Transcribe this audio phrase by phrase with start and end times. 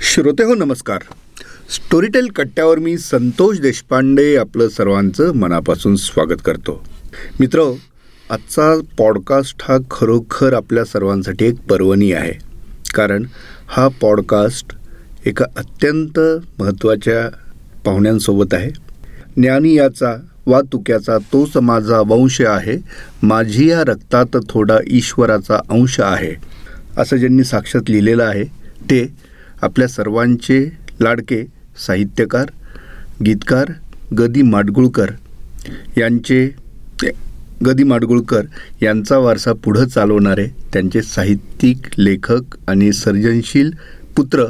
[0.00, 0.98] श्रोते हो नमस्कार.
[1.70, 6.84] स्टोरीटेल कट्ट्यावर मी संतोष देशपांडे आपलं सर्वांचं मनापासून स्वागत करतो.
[7.40, 7.74] मित्र
[8.30, 12.32] आजचा पॉडकास्ट हा खरोखर आपल्या सर्वांसाठी एक पर्वणी आहे.
[12.94, 13.24] कारण
[13.68, 14.72] हा पॉडकास्ट
[15.26, 16.18] एका अत्यंत
[16.58, 17.36] महत्त्वाच्या
[17.84, 18.70] पाहुण्यांसोबत आहे.
[19.36, 22.76] ज्ञानी याचा वा तुक्याचा तोच माझा वंश आहे.
[23.22, 26.34] माझी या रक्तात थोडा ईश्वराचा अंश आहे.
[26.96, 28.44] असं ज्यांनी साक्षात लिहिलेलं आहे
[28.90, 29.27] ते
[29.62, 30.64] आपल्या सर्वांचे
[31.00, 31.42] लाडके
[31.86, 32.50] साहित्यकार
[33.26, 33.70] गीतकार
[34.18, 35.10] गदी माडगुळकर
[35.96, 36.48] यांचे
[37.66, 38.42] गदी माडगुळकर
[38.82, 43.70] यांचा वारसा पुढं चालवणारे त्यांचे साहित्यिक लेखक आणि सर्जनशील
[44.16, 44.44] पुत्र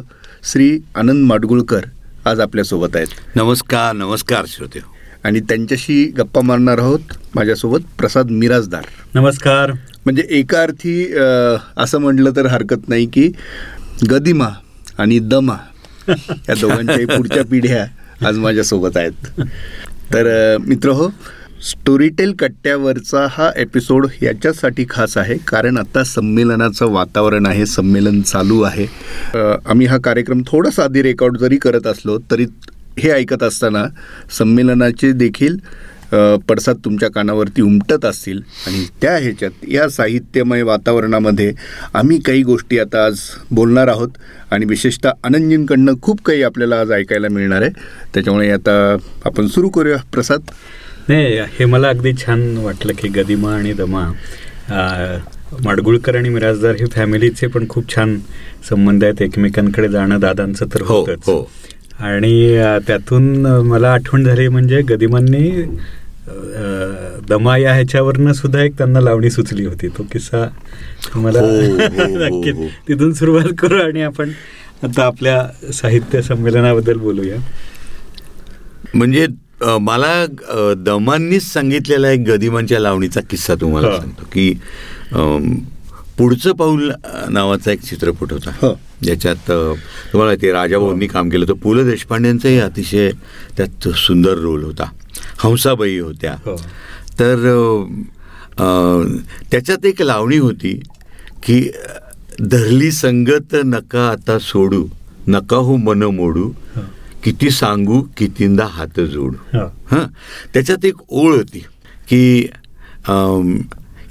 [0.53, 1.85] श्री आनंद माडगुळकर
[2.25, 3.09] आज आपल्यासोबत आहेत.
[3.37, 4.81] नमस्कार नमस्कार श्रोते.
[5.25, 8.85] आणि त्यांच्याशी गप्पा मारणार आहोत माझ्यासोबत प्रसाद मिराजदार.
[9.15, 9.73] नमस्कार.
[10.05, 11.13] म्हणजे एका अर्थी
[11.77, 13.31] असं म्हटलं तर हरकत नाही की
[14.11, 14.49] गदिमा
[14.99, 15.57] आणि दमा
[16.09, 17.85] या दोघांच्याही पुढच्या पिढ्या
[18.29, 19.41] आज माझ्यासोबत आहेत.
[20.13, 21.09] तर मित्र हो
[21.65, 28.87] स्टोरीटेल कट्ट्यावरचा हा एपिसोड याच्यासाठी खास आहे कारण आता संमेलनाचं वातावरण आहे संमेलन चालू आहे.
[29.37, 32.47] आम्ही हा कार्यक्रम थोडासा आधी रेकॉर्ड जरी करत असलो तरी
[32.99, 33.85] हे ऐकत असताना
[34.39, 35.57] संमेलनाचे देखील
[36.49, 41.53] पडसाद तुमच्या कानावरती उमटत असतील आणि त्या ह्याच्यात या साहित्यमय वातावरणामध्ये
[41.95, 43.21] आम्ही काही गोष्टी आता आज
[43.51, 44.11] बोलणार आहोत
[44.51, 47.71] आणि विशेषतः आनंदजींकडनं खूप काही आपल्याला आज ऐकायला मिळणार आहे.
[48.15, 49.97] त्याच्यामुळे आता आपण सुरू करूया.
[50.13, 50.51] प्रसाद?
[51.09, 54.11] नाही हे मला अगदी छान वाटलं की गदिमा आणि दमा
[55.65, 58.19] माडगुळकर आणि मिराजदार हे फॅमिलीचे पण खूप छान
[58.69, 59.23] संबंध आहेत.
[59.23, 61.41] एकमेकांकडे जाणं दादांचं तर हो हो.
[61.99, 65.51] आणि त्यातून मला आठवण झाली म्हणजे गदिमांनी
[67.29, 69.89] दमा या ह्याच्यावरनं सुद्धा एक त्यांना लावणी सुचली होती.
[69.89, 70.49] तो किस्सा
[71.15, 71.53] मला हो, हो,
[71.89, 72.57] हो, नक्कीच
[72.89, 74.31] तिथून सुरुवात करू आणि आपण
[74.83, 77.37] आता आपल्या साहित्य संमेलनाबद्दल बोलूया.
[78.95, 79.27] म्हणजे
[79.81, 80.27] मला
[80.77, 84.53] दमांनीच सांगितलेला एक गदिमांच्या लावणीचा किस्सा तुम्हाला सांगतो की
[86.19, 86.93] पुढचं पाऊल
[87.29, 88.75] नावाचा एक चित्रपट होता.
[89.03, 89.51] ज्याच्यात
[90.13, 93.11] तुम्हाला ते राजाभाऊंनी काम केलं तर पु ल देशपांडेंचाही अतिशय
[93.57, 94.91] त्यात सुंदर रोल होता
[95.43, 96.57] हंसाबाई होत्या हो.
[97.19, 97.37] तर
[99.51, 100.73] त्याच्यात एक लावणी होती
[101.43, 101.61] की
[102.41, 104.87] धरली संगत नका आता सोडू
[105.29, 106.51] नका हो मन मोडू.
[107.25, 109.65] किती सांगू कितींदा हात जोडू हो.
[109.91, 110.05] हां
[110.55, 111.65] त्याच्यात एक ओळ होती
[112.09, 112.47] की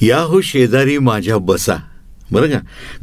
[0.08, 1.76] या हो शेजारी माझ्या बसा
[2.32, 2.60] बरं का?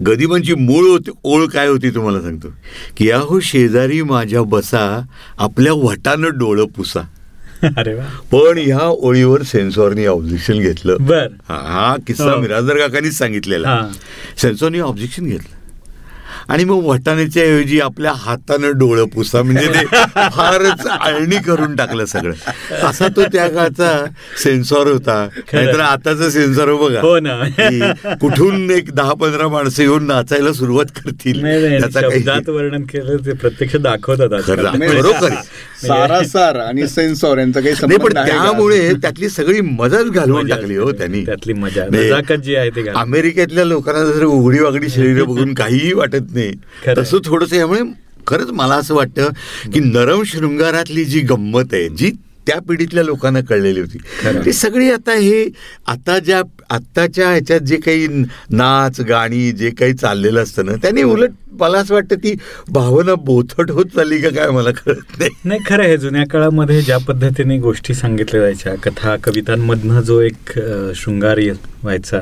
[0.06, 2.48] गदिमांची मूळ होती ओळ काय होती तुम्हाला सांगतो?
[2.96, 5.00] की या हो शेजारी माझ्या बसा
[5.38, 7.00] आपल्या वटानं डोळं पुसा.
[7.76, 7.94] अरे
[8.32, 10.96] पण ह्या ओळीवर सेन्सॉरनी ऑब्जेक्शन घेतलं.
[11.00, 11.26] बर.
[11.48, 12.40] हा किस्सा हो.
[12.40, 13.88] मिराजदार काकांनीच सांगितलेला.
[14.36, 15.63] सेन्सॉरनी ऑब्जेक्शन घेतलं.
[16.48, 19.84] आणि मग वटाण्याच्या ऐवजी आपल्या हातानं डोळं पुसा म्हणजे ते
[20.30, 22.32] फारच आळणी करून टाकलं सगळं.
[22.82, 24.04] असा तो त्या काळचा
[24.42, 25.26] सेन्सॉर होता.
[25.52, 27.00] नाहीतर आताचा सेन्सॉर बघा.
[27.00, 28.14] हो ना.
[28.20, 33.76] कुठून एक दहा पंधरा माणसं येऊन नाचायला सुरुवात करतील त्याचा काही वर्णन केलं ते प्रत्यक्ष
[33.76, 34.40] दाखवतात
[34.80, 35.34] खरोखर
[35.86, 41.24] सारासार आणि सेन्सॉर यांचा काही पण त्यामुळे त्यातली सगळी मजाच घालवून टाकली हो त्यांनी.
[41.26, 42.34] त्यातली मजा.
[42.34, 46.52] जी आहे ते अमेरिकेतल्या लोकांना जर उघडी वागडी शरीर बघून काहीही वाटत नाही.
[46.98, 47.80] तसं थोडस यामुळे
[48.26, 49.28] खरंच मला असं वाटतं
[49.72, 52.10] की नरम शृंगारातली जी गंमत आहे जी
[52.46, 53.98] त्या पिढीतल्या लोकांना कळलेली होती
[54.44, 55.44] ती सगळी आता हे
[55.86, 56.40] आता ज्या
[56.70, 58.06] आत्ताच्या ह्याच्यात जे काही
[58.50, 61.30] नाच गाणी जे काही चाललेलं असतं ना त्याने उलट
[61.60, 62.34] मला असं वाटतं ती
[62.68, 65.30] भावना बोथट होत चालली का काय मला कळत नाही.
[65.44, 65.96] नाही खरं आहे.
[65.96, 70.58] जुन्या काळामध्ये ज्या पद्धतीने गोष्टी सांगितल्या जायच्या कथा कवितांमधनं जो एक
[70.96, 71.38] शृंगार
[71.82, 72.20] व्हायचा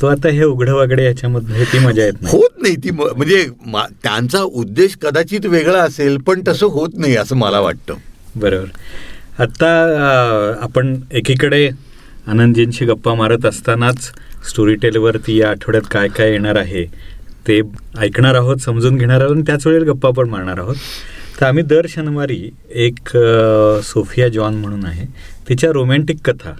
[0.00, 4.96] तो आता हे उघडं वागडे याच्यामध्ये ती मजा येत होत नाही ती म्हणजे त्यांचा उद्देश
[5.02, 7.94] कदाचित वेगळा असेल पण तसं होत नाही असं मला वाटतं.
[8.36, 8.68] बरोबर.
[9.42, 9.68] आता
[10.62, 11.68] आपण एकीकडे
[12.26, 14.10] आनंदजींशी गप्पा मारत असतानाच
[14.48, 16.84] स्टोरी टेलवरती या आठवड्यात काय काय येणार आहे
[17.48, 17.60] ते
[17.98, 20.76] ऐकणार आहोत समजून घेणार आहोत आणि त्याच वेळेला गप्पा पण मारणार आहोत.
[21.40, 22.50] तर आम्ही दर शनिवारी
[22.86, 23.08] एक
[23.84, 25.06] सोफिया जॉन म्हणून आहे
[25.48, 26.54] तिच्या रोमॅन्टिक कथा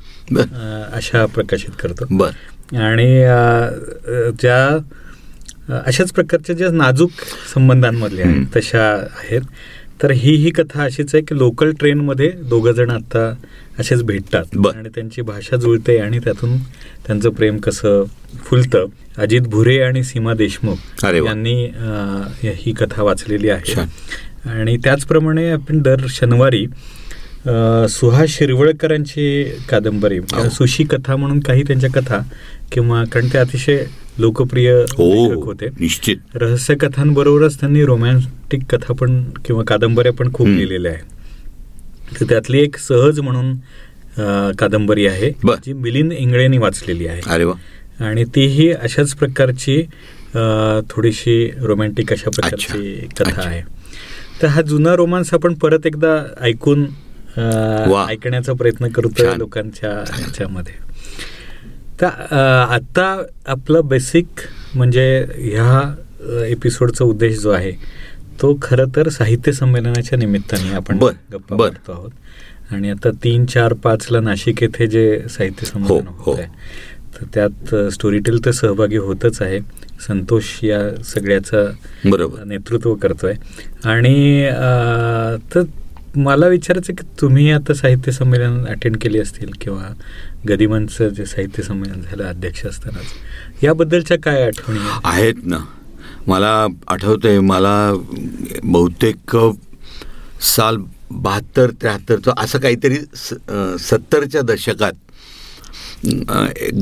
[0.96, 2.04] अशा प्रकाशित करतो.
[2.10, 2.30] बर.
[2.72, 3.08] आणि
[4.40, 7.10] ज्या अशाच प्रकारच्या ज्या नाजूक
[7.54, 9.40] संबंधांमधल्या आहेत तशा आहेत.
[10.02, 13.24] तर ही ही कथा अशीच आहे की लोकल ट्रेनमध्ये दोघं जण आता
[13.78, 14.56] असेच भेटतात.
[14.68, 16.56] आणि त्यांची भाषा जुळते आणि त्यातून
[17.06, 18.04] त्यांचं प्रेम कसं
[18.44, 18.86] फुलतं.
[19.18, 21.54] अजित भुरे आणि सीमा देशमुख यांनी
[22.44, 23.80] ही कथा वाचलेली आहे.
[24.50, 26.66] आणि त्याचप्रमाणे आपण दर शनिवारी
[27.44, 30.48] सुहास शिरवळकरांची कादंबरी हो.
[30.50, 32.18] सुशी कथा म्हणून काही त्यांच्या कथा
[32.72, 33.84] किंवा कारण ते अतिशय
[34.18, 40.46] लोकप्रिय हो होते निश्चित रहस्य कथांबरोबरच त्यांनी रोमॅन्टिक कथा पण किंवा कादंबऱ्या पण खूप.
[40.46, 43.56] लिहिलेल्या आहे तर त्यातली एक सहज म्हणून
[44.58, 45.30] कादंबरी आहे.
[45.64, 47.54] जी मिलिंद इंगळेनी वाचलेली आहे अरे वा
[48.06, 49.82] आणि तीही अशाच प्रकारची
[50.90, 52.94] थोडीशी रोमॅन्टिक अशा प्रकारची.
[53.18, 53.40] कथा.
[53.42, 53.62] आहे
[54.42, 56.86] तर हा जुना रोमांस आपण परत एकदा ऐकून.
[57.36, 59.34] ऐकण्याचा प्रयत्न करतोय.
[59.36, 60.74] लोकांच्या ह्याच्यामध्ये
[62.00, 62.36] तर अ,
[62.74, 64.40] आता आपलं बेसिक
[64.74, 65.06] म्हणजे
[65.36, 67.72] ह्या एपिसोडचा उद्देश जो आहे
[68.42, 70.98] तो खरं तर साहित्य संमेलनाच्या निमित्ताने आपण
[71.32, 71.56] गप्पा.
[71.56, 72.10] मारतो आहोत
[72.72, 76.32] आणि आता तीन चार पाचला नाशिक येथे जे साहित्य संमेलन हो, होत हो.
[76.32, 76.46] आहे
[77.14, 79.58] तर त्यात स्टोरीटेल तर सहभागी होतच आहे
[80.06, 81.70] संतोष या सगळ्याचं
[82.04, 83.34] बरोबर नेतृत्व करतोय
[83.84, 84.46] आणि
[85.54, 85.62] तर
[86.16, 89.88] मला विचारायचं की तुम्ही आता साहित्य संमेलन अटेंड केली असतील किंवा
[90.48, 95.34] गदिमांचं जे साहित्य संमेलन झालं अध्यक्ष असतानाच याबद्दलच्या काय आठवणी आहेत?
[95.44, 95.58] ना
[96.26, 97.92] मला आठवतंय मला
[98.62, 99.36] बहुतेक
[100.46, 100.76] साल
[101.10, 103.34] बहात्तर त्र्याहत्तरचं असं काहीतरी स-
[103.80, 104.92] सत्तरच्या दशकात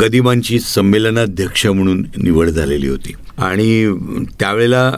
[0.01, 4.91] गदिमांची संमेलनाध्यक्ष म्हणून निवड झालेली होती आणि त्यावेळेला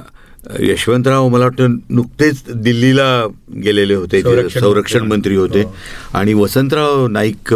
[0.60, 3.08] यशवंतराव मला वाटतं नुकतेच दिल्लीला
[3.64, 4.20] गेलेले होते
[4.50, 5.74] संरक्षण मंत्री होते हो.
[6.14, 7.54] आणि वसंतराव नाईक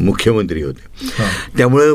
[0.00, 1.08] मुख्यमंत्री होते.
[1.56, 1.94] त्यामुळं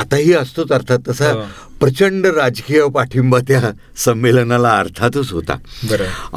[0.00, 1.32] आताही असतोच अर्थात तसा.
[1.80, 5.56] प्रचंड राजकीय पाठिंबा त्या संमेलनाला अर्थातच होता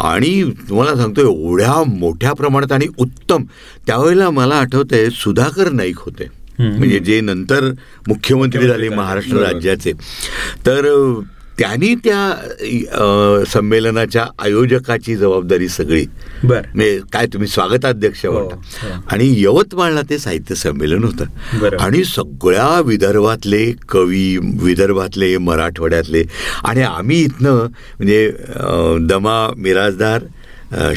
[0.09, 3.43] आणि तुम्हाला सांगतो एवढ्या मोठ्या प्रमाणात आणि उत्तम
[3.87, 6.27] त्यावेळेला मला आठवतंय सुधाकर नाईक होते.
[6.59, 7.71] म्हणजे जे नंतर
[8.07, 8.89] मुख्यमंत्री झाले.
[8.89, 9.37] महाराष्ट्र.
[9.37, 9.91] राज्याचे
[10.65, 10.85] तर
[11.59, 16.05] त्यांनी त्या संमेलनाच्या आयोजकाची जबाबदारी सगळी
[16.43, 16.61] बर
[17.13, 19.01] काय तुम्ही स्वागताध्यक्ष हो, म्हणता हो.
[19.07, 21.75] आणि यवतमाळला ते साहित्य संमेलन होतं.
[21.79, 26.23] आणि सगळ्या विदर्भातले कवी विदर्भातले मराठवाड्यातले
[26.63, 28.31] आणि आम्ही इथनं म्हणजे
[29.07, 30.23] दमा मिराजदार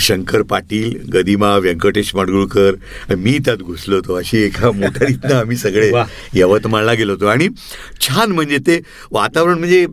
[0.00, 4.14] शंकर पाटील गदिमा व्यंकटेश माडगुळकर मी त्यात घुसलो होतो.
[4.14, 5.90] अशी एका मोटारीतनं आम्ही सगळे.
[6.34, 7.26] यवतमाळला गेलो होतो.
[7.26, 7.48] आणि
[8.00, 8.80] छान म्हणजे ते
[9.12, 9.86] वातावरण म्हणजे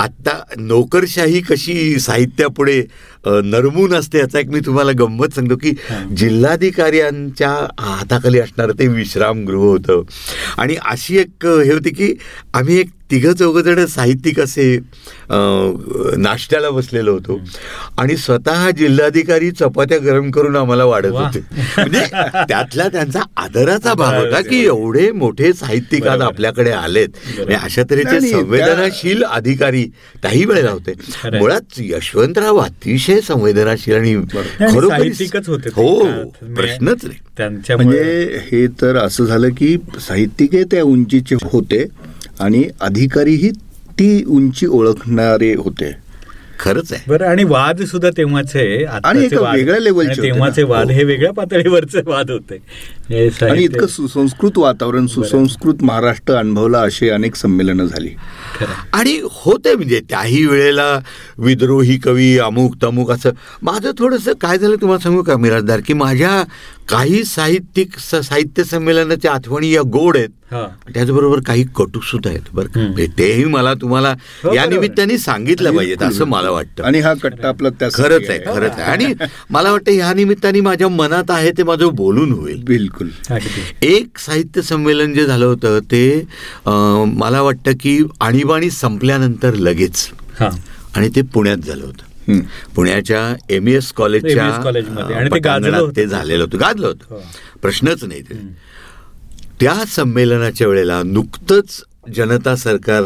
[0.00, 2.82] आत्ता नोकरशाही कशी साहित्यापुढे
[3.26, 5.72] नरमून असते याचा एक मी तुम्हाला गंमत सांगतो की
[6.16, 10.02] जिल्हाधिकाऱ्यांच्या हाताखाली असणारं ते विश्रामगृह होतं.
[10.58, 12.12] आणि अशी एक हे होती की
[12.54, 14.78] आम्ही एक तिघं चौघं जण साहित्यिक असे
[16.18, 17.38] नाश्त्याला बसलेलो होतो
[17.98, 21.06] आणि स्वतः जिल्हाधिकारी चपात्या गरम करून आम्हाला वाढत.
[21.08, 21.40] होते
[21.76, 22.00] म्हणजे
[22.48, 24.40] त्यातला त्यांचा आदराचा भाग होता.
[24.40, 26.20] की एवढे मोठे साहित्यिक आज.
[26.22, 29.84] आपल्याकडे आलेत म्हणजे अशा तऱ्हेचे आणि संवेदनाशील अधिकारी
[30.22, 30.92] त्याही वेळेला होते.
[31.32, 35.80] मुळात यशवंतराव अतिशय संवेदनाशील आणि आणि साहित्यिकच होते ते.
[35.80, 41.84] हो म्हणजे प्रश्नच नाही त्यांच्यामुळे म्हणजे हे तर असं झालं की साहित्यिक त्या उंचीचे होते
[42.40, 43.50] आणि अधिकारीही
[43.98, 45.92] ती उंची ओळखणारे होते
[46.60, 50.62] खरंच आहे बरं आणि वाद सुद्धा तेव्हाचे आणि वेगळ्या लेवलचे तेव्हाचे.
[50.62, 50.92] वाद हो.
[50.92, 52.58] हे वेगळ्या पातळीवरचे वाद होते
[53.10, 58.10] आणि इतकं सुसंस्कृत वातावरण सुसंस्कृत महाराष्ट्र अनुभवला अशी अनेक संमेलनं झाली.
[58.92, 61.00] आणि होते म्हणजे त्याही वेळेला
[61.38, 63.30] विद्रोही कवी अमुक तमुक असं.
[63.62, 66.42] माझं थोडंसं काय झालं तुम्हाला सांगू का मिराजदार की माझ्या
[66.88, 70.28] काही साहित्यिक साहित्य संमेलनाच्या आठवणी या गोड आहेत.
[70.52, 70.66] हा.
[70.94, 74.68] त्याचबरोबर काही कटू सुद्धा आहेत बरं तेही मला तुम्हाला हो, या बरोबर.
[74.68, 76.82] निमित्ताने सांगितलं पाहिजेत असं मला वाटतं.
[76.82, 78.82] आणि हा कट्टा आपला त्या खरंच आहे खरंच आहे.
[78.82, 79.12] आणि
[79.50, 82.62] मला वाटतं ह्या निमित्ताने माझ्या मनात आहे ते माझं बोलून होईल.
[82.62, 82.97] बिलकुल.
[83.30, 86.02] अगदी एक साहित्य संमेलन जे झालं होतं ते
[87.16, 90.08] मला वाटतं की आणीबाणी संपल्यानंतर लगेच.
[90.40, 90.48] हा.
[90.96, 92.38] आणि ते पुण्यात झालं होतं.
[92.76, 95.96] पुण्याच्या एम एस कॉलेजच्या ते गाजलं पटांगणात होतं.
[95.96, 96.58] ते झालेलं होतं.
[96.60, 96.92] गाजलं हो.
[96.92, 97.20] होतं
[97.62, 98.34] प्रश्नच नाही ते.
[99.60, 101.82] त्या संमेलनाच्या वेळेला नुकतंच
[102.16, 103.02] जनता सरकार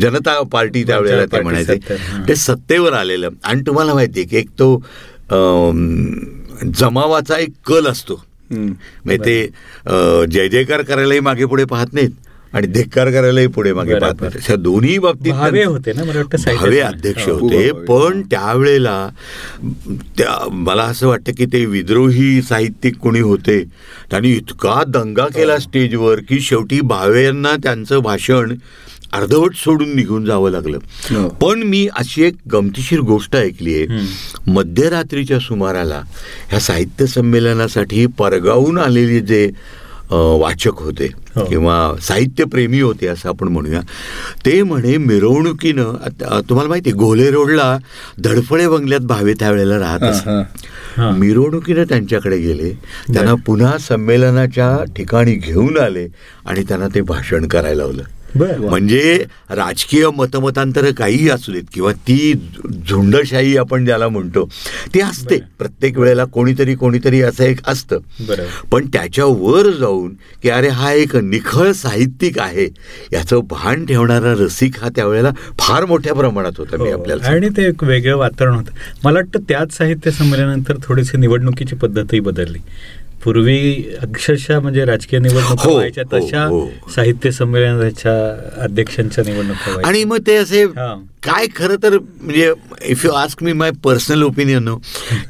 [0.00, 2.22] जनता पार्टी त्यावेळेला ते म्हणायचे हां.
[2.28, 3.28] ते सत्तेवर आलेलं.
[3.44, 4.76] आणि तुम्हाला माहिती आहे की एक तो
[6.78, 8.22] जमावाचा एक कल असतो.
[9.24, 9.36] ते
[9.86, 12.10] जय जयकार करायलाही मागे पुढे पाहत नाहीत.
[12.54, 16.56] आणि धिक्कार करायलाही पुढे मागे पाहत अशा दोन्ही बाबतीत भावे होते ना मला वाटतं भावे
[16.58, 16.86] संमेलन.
[16.86, 17.38] अध्यक्ष हो.
[17.38, 17.70] होते.
[17.84, 19.08] पण त्यावेळेला
[20.18, 23.62] त्या मला असं वाटतं की ते विद्रोही साहित्यिक कोणी होते
[24.10, 28.54] त्यांनी इतका दंगा केला स्टेजवर की शेवटी भावे यांना त्यांचं भाषण
[29.12, 30.78] अर्धवट सोडून निघून जावं लागलं
[31.10, 31.28] हो.
[31.40, 36.02] पण मी अशी एक गमतीशीर गोष्ट ऐकली आहे मध्यरात्रीच्या सुमाराला
[36.50, 39.48] ह्या साहित्य संमेलनासाठी परगावून आलेले जे
[40.10, 41.44] वाचक होते हो.
[41.44, 43.80] किंवा साहित्यप्रेमी होते असं आपण म्हणूया.
[44.46, 45.92] ते म्हणे मिरवणुकीनं
[46.48, 47.78] तुम्हाला माहिती आहे गोले रोडला
[48.24, 50.28] धडफळे बंगल्यात भावे त्यावेळेला राहत असत.
[51.00, 52.70] मिरवणुकीनं त्यांच्याकडे गेले
[53.12, 56.06] त्यांना पुन्हा संमेलनाच्या ठिकाणी घेऊन आले
[56.46, 58.02] आणि त्यांना ते भाषण करायला लावलं.
[58.36, 62.32] म्हणजे राजकीय मतमतांतर काहीही असू देत किंवा ती
[62.88, 64.44] झुंडशाही आपण ज्याला म्हणतो
[64.94, 65.38] ती असते.
[65.58, 67.98] प्रत्येक वेळेला कोणीतरी कोणीतरी असं एक असतं.
[68.72, 70.12] पण त्याच्यावर जाऊन
[70.42, 72.68] की अरे हा एक निखळ साहित्यिक आहे
[73.12, 76.98] याचं भान ठेवणारा रसिक हा त्यावेळेला फार मोठ्या प्रमाणात होता मी हो.
[76.98, 78.72] आपल्याला आणि ते एक वेगळं वातावरण होतं.
[79.04, 82.58] मला वाटतं त्याच साहित्य संमेलनानंतर थोडीशी निवडणुकीची पद्धतही बदलली.
[83.24, 83.58] पूर्वी
[84.02, 86.68] अक्षरशः म्हणजे राजकीय निवडणुका हो, व्हायच्या हो, तशा हो.
[86.94, 88.12] साहित्य संमेलनाच्या
[88.62, 89.80] अध्यक्षांच्या निवडणुका.
[89.88, 90.66] आणि मग ते असे.
[91.22, 92.52] काय खरं तर म्हणजे
[92.84, 94.68] if you ask me my personal opinion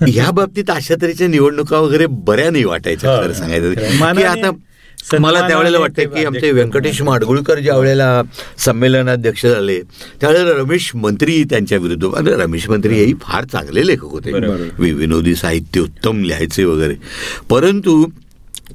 [0.08, 4.50] ह्या बाबतीत अशा तऱ्हेच्या निवडणुका वगैरे बऱ्या नाही वाटायच्या खरं सांगायचं आता
[5.20, 8.22] मला त्यावेळेला वाटतं की आमचे व्यंकटेश माडगुळकर ज्या वेळेला
[8.58, 9.78] संमेलनाध्यक्ष झाले
[10.20, 14.32] त्यावेळेला रमेश मंत्री त्यांच्या विरुद्ध आणि रमेश मंत्री हेही फार चांगले लेखक होते.
[14.78, 16.94] विनोदी साहित्य उत्तम लिहायचे वगैरे.
[17.50, 18.06] परंतु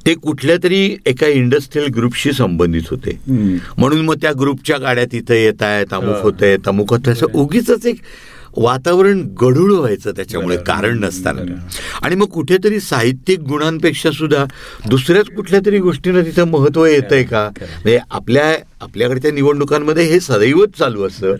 [0.05, 3.19] ते कुठल्या तरी एका इंडस्ट्रियल ग्रुपशी संबंधित होते.
[3.77, 6.15] म्हणून मग त्या ग्रुपच्या गाड्या तिथे येत आहेत अमुक.
[6.21, 7.95] होत आहेत अमुक होत असं उगीच एक
[8.62, 10.58] वातावरण गढूळ व्हायचं त्याच्यामुळे.
[10.58, 11.42] कारण नसताना.
[12.01, 14.46] आणि मग कुठेतरी साहित्यिक गुणांपेक्षा सुद्धा
[14.89, 17.48] दुसऱ्याच कुठल्या तरी गोष्टीनं तिथं महत्त्व येत आहे का.
[17.60, 21.36] म्हणजे आपल्या आपल्याकडच्या निवडणुकांमध्ये हे सदैवच चालू असतं.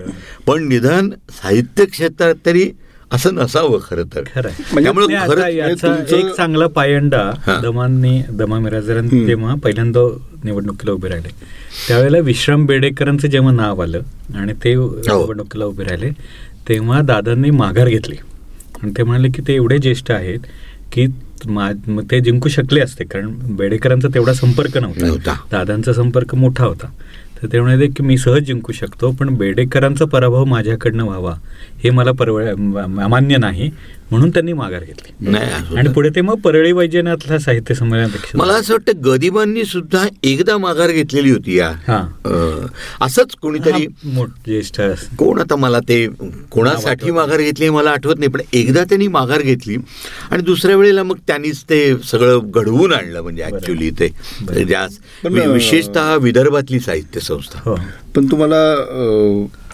[0.48, 2.70] पण निदान साहित्य क्षेत्रात तरी
[3.12, 4.64] असं नसावं खरं तर खरं आहे.
[4.74, 7.60] म्हणजे त्यामुळे एक चांगला पायंडा हा.
[7.62, 9.26] दमांनी दमा मिराजरांनी.
[9.26, 10.00] जेव्हा पहिल्यांदा
[10.44, 11.30] निवडणुकीला उभे राहिले
[11.88, 14.02] त्यावेळेला विश्राम बेडेकरांचं जेव्हा नाव आलं
[14.36, 16.10] आणि ते निवडणुकीला उभे राहिले
[16.70, 18.16] तेव्हा दादांनी माघार घेतली.
[18.84, 20.40] आणि ते म्हणाले की ते एवढे ज्येष्ठ आहेत
[20.92, 21.08] की
[21.46, 25.08] मा- ते जिंकू शकले असते कारण बेडेकरांचा तेवढा संपर्क नव्हता.
[25.52, 26.88] दादांचा संपर्क मोठा होता.
[27.44, 31.36] तर ते म्हणाले की मी सहज जिंकू शकतो पण बेडेकरांचा पराभव माझ्याकडनं व्हावा.
[31.84, 32.44] हे मला परवड
[32.90, 33.72] मान्य नाही.
[34.12, 35.30] म्हणून त्यांनी माघार घेतली.
[35.32, 40.58] नाही आणि पुढे ते मग परळी वैजनाथला साहित्य संमेलनापेक्षा मला असं वाटतं गदिमांनी सुद्धा एकदा
[40.58, 41.70] माघार घेतलेली होती या.
[41.88, 42.00] हा.
[43.01, 44.82] असंच कोणीतरी मोठ ज्येष्ठ
[45.18, 46.08] कोण आता मला ते
[46.51, 49.78] कोणासाठी माघार घेतली मला आठवत नाही पण एकदा त्यांनी माघार घेतली
[50.32, 53.44] आणि दुसऱ्या वेळेला मग त्यांनीच ते सगळं घडवून आणलं म्हणजे.
[53.44, 54.06] ऍक्च्युली ते
[55.25, 57.60] अं, विशेषतः विदर्भातली साहित्य संस्था.
[57.66, 57.75] हो.
[58.16, 58.58] पण तुम्हाला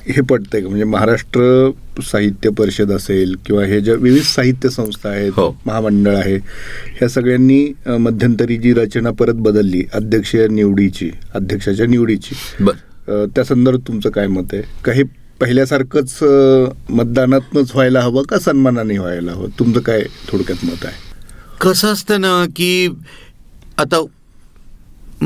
[0.08, 0.68] हे पडतंय का?
[0.68, 5.50] म्हणजे महाराष्ट्र साहित्य परिषद असेल किंवा हे ज्या विविध साहित्य संस्था आहेत हो.
[5.66, 7.66] महामंडळ आहे ह्या सगळ्यांनी
[8.00, 12.36] मध्यंतरी जी रचना परत बदलली अध्यक्षीय निवडीची अध्यक्षाच्या निवडीची
[13.36, 14.62] त्या संदर्भात तुमचं काय मत आहे?
[14.86, 15.04] का हे
[15.42, 16.18] पहिल्यासारखंच
[16.90, 19.50] मतदानातनच व्हायला हवं का सन्मानाने व्हायला हवं?
[19.60, 21.04] तुमचं काय थोडक्यात मत आहे?
[21.62, 22.88] कसं असतं ना की
[23.78, 24.02] आता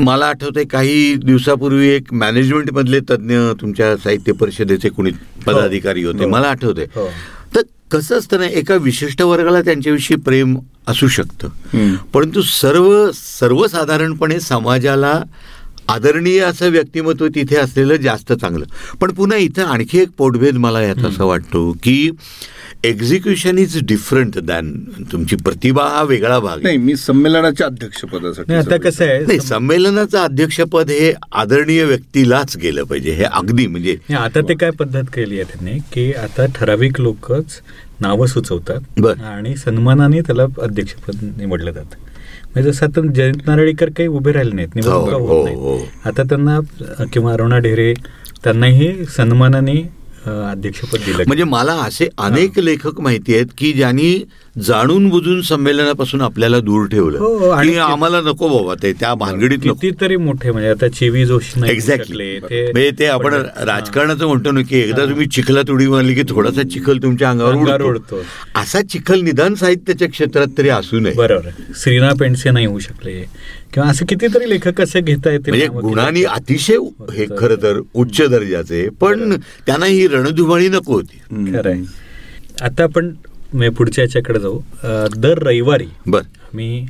[0.00, 5.10] मला आठवतंय काही दिवसापूर्वी एक मॅनेजमेंटमधले तज्ज्ञ तुमच्या साहित्य परिषदेचे कोणी
[5.46, 6.30] पदाधिकारी होते हो.
[6.30, 7.06] मला आठवतंय हो.
[7.54, 10.56] तर कसं असतं ना एका विशिष्ट वर्गाला त्यांच्याविषयी प्रेम
[10.88, 11.48] असू शकतं.
[12.14, 15.20] परंतु सर्व सर्वसाधारणपणे समाजाला
[15.88, 18.64] आदरणीय असं व्यक्तिमत्व तिथे असलेलं जास्त चांगलं
[19.00, 22.10] पण पुन्हा इथं आणखी एक पोटभेद मला यात असं वाटतो की
[22.84, 24.72] एक्झिक्युशन इज डिफरंट दॅन
[25.12, 30.18] तुमची प्रतिभा हा वेगळा भाग नाही मी संमेलनाच्या अध्यक्षपदासाठी नाही आता कसं नाही आहे संमेलनाचं
[30.18, 35.40] अध्यक्षपद हे आदरणीय व्यक्तीलाच गेलं पाहिजे हे अगदी म्हणजे नाही, आता ते काय पद्धत केली
[35.40, 37.60] आहे त्यांनी की आता ठराविक लोकच
[38.00, 39.22] नावं सुचवतात बरं.
[39.24, 41.96] आणि सन्मानाने त्याला अध्यक्षपद निवडलं जातं.
[42.54, 46.06] म्हणजे जसं आता जयंत नारळीकर काही उभे राहिले नाहीत निवडणुका हो, होत हो, नाहीत.
[46.06, 46.58] आता त्यांना
[47.12, 47.92] किंवा अरुणा ढेरे
[48.44, 49.80] त्यांनाही सन्मानाने
[50.26, 54.12] अध्यक्षपद दिलं म्हणजे मला असे अनेक लेखक माहिती आहेत की ज्यांनी
[54.58, 59.14] जाणून बुजून संमेलनापासून आपल्याला दूर हो, ठेवलं आणि की ते- आम्हाला नको बाबा ते त्या
[59.14, 64.50] भानगडीत कितीतरी मोठे म्हणजे आता चेवी जोशी नाही एक्झॅक्टली म्हणजे ते आपण पण- राजकारणाचं म्हणतो
[64.50, 68.22] ना की एकदा तुम्ही चिखलात उडी मारली की थोडासा चिखल तुमच्या अंगावर उडतो.
[68.54, 71.12] असा चिखल निदान साहित्याच्या क्षेत्रात तरी असू नये.
[71.12, 71.48] बरोबर.
[71.76, 73.24] श्रीना पेंडसे नाही होऊ शकले.
[73.74, 76.76] किंवा असे कितीतरी लेखक असे घेता येतील म्हणजे गुणांनी अतिशय
[77.12, 81.20] हे खरं तर उच्च दर्जाचे पण त्यांना ही रणधुमाळी नको होती.
[82.60, 83.10] आता आपण
[83.52, 84.58] म्हणजे पुढच्या याच्याकडे जाऊ.
[85.16, 86.20] दर रविवारी बर.
[86.54, 86.86] मी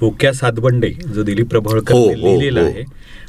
[0.00, 2.66] बोक्या सातबंडे जो दिलीप प्रभावळकर हो, हो, लिहिलेला हो.
[2.66, 2.84] आहे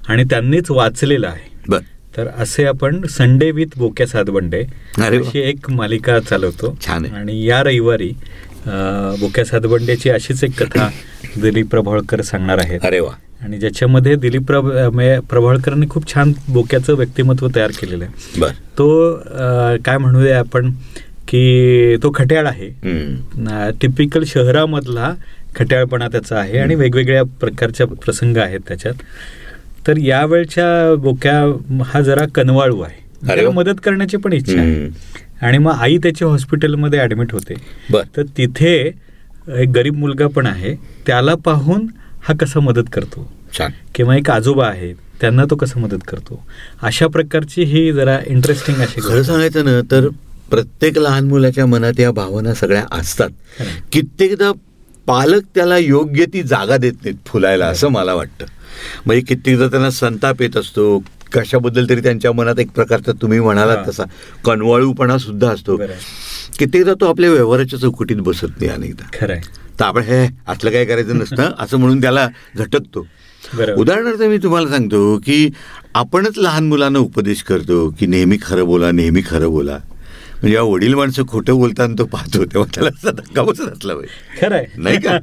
[0.10, 1.50] आणि त्यांनीच वाचलेला आहे.
[1.70, 1.80] बर.
[2.18, 4.62] तर असे आपण संडे विथ बोक्या सातबंडे.
[5.00, 6.76] अशी एक मालिका चालवतो.
[6.86, 7.16] छान आहे.
[7.16, 8.12] आणि या रविवारी
[9.20, 10.90] बोक्या सातबंडेची अशीच एक कथा
[11.42, 12.80] दिलीप प्रभावळकर सांगणार आहेत.
[12.86, 13.12] अरे वा.
[13.44, 14.68] आणि ज्याच्यामध्ये दिलीप प्रभ
[15.30, 18.40] प्रभावळकरांनी खूप छान बोक्याचं व्यक्तिमत्व तयार केलेलं आहे.
[18.42, 18.52] बर.
[18.78, 19.14] तो
[19.86, 20.72] काय म्हणूया आपण?
[21.32, 22.70] की तो खट्याळ आहे.
[23.82, 25.14] टिपिकल शहरामधला
[25.56, 28.94] खट्याळपणा त्याचा आहे आणि वेगवेगळ्या प्रकारच्या प्रसंग आहेत त्याच्यात.
[29.88, 31.42] तर यावेळच्या बोक्या
[31.86, 33.00] हा जरा कनवाळू आहे.
[33.28, 33.50] त्याला.
[33.50, 34.88] मदत करण्याची पण इच्छा आहे.
[35.42, 37.54] आणि मग आई त्याची हॉस्पिटलमध्ये ॲडमिट होते.
[38.18, 38.76] तर तिथे
[39.58, 40.76] एक गरीब मुलगा पण आहे.
[41.08, 41.88] त्याला पाहून
[42.24, 43.32] हा कसा मदत करतो.
[43.58, 43.72] छान.
[43.96, 46.44] किंवा एक आजोबा आहे त्यांना तो कसा मदत करतो.
[46.84, 50.08] अशा प्रकारची ही जरा इंटरेस्टिंग अशी खरं सांगायचं ना तर
[50.52, 53.30] प्रत्येक लहान मुलाच्या मनात या भावना सगळ्या असतात.
[53.92, 54.52] कित्येकदा
[55.08, 58.46] पालक त्याला योग्य ती जागा देत नाहीत फुलायला असं मला वाटतं.
[59.06, 61.04] म्हणजे कित्येकदा त्यांना संताप येत असतो.
[61.34, 63.78] कशाबद्दल तरी त्यांच्या मनात एक प्रकारचा तुम्ही म्हणालात.
[63.88, 64.04] तसा
[64.46, 65.78] कनवाळूपणा सुद्धा असतो.
[66.60, 69.18] कित्येकदा तो आपल्या व्यवहाराच्या चौकटीत बसत नाही अनेकदा.
[69.22, 69.36] खरं
[69.80, 71.52] तर आपण हे असलं काय करायचं नसतं?
[71.60, 73.08] असं म्हणून त्याला झटकतो.
[73.78, 75.50] उदाहरणार्थ मी तुम्हाला सांगतो की
[75.96, 79.78] आपणच लहान मुलांना उपदेश करतो की नेहमी खरं बोला नेहमी खरं बोला.
[80.42, 84.40] म्हणजे या वडील माणसं खोटं बोलताना तो पाहतो तेव्हा त्याला असा धक्का बसत असला पाहिजे
[84.42, 85.18] खरं आहे नाही का?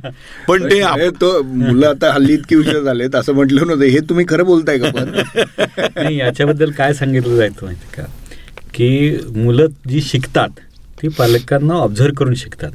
[0.49, 3.85] पण ते तो मुलं आता हल्ली इतकी हुशार झालेत असं म्हटलं नव्हतं.
[3.85, 5.09] हे तुम्ही खरं बोलताय का पण?
[5.97, 8.05] नाही याच्याबद्दल काय सांगितलं जायचं माहिती का?
[8.75, 10.61] की मुलं जी शिकतात
[11.03, 12.71] ती पालकांना ऑब्झर्व करून शिकतात.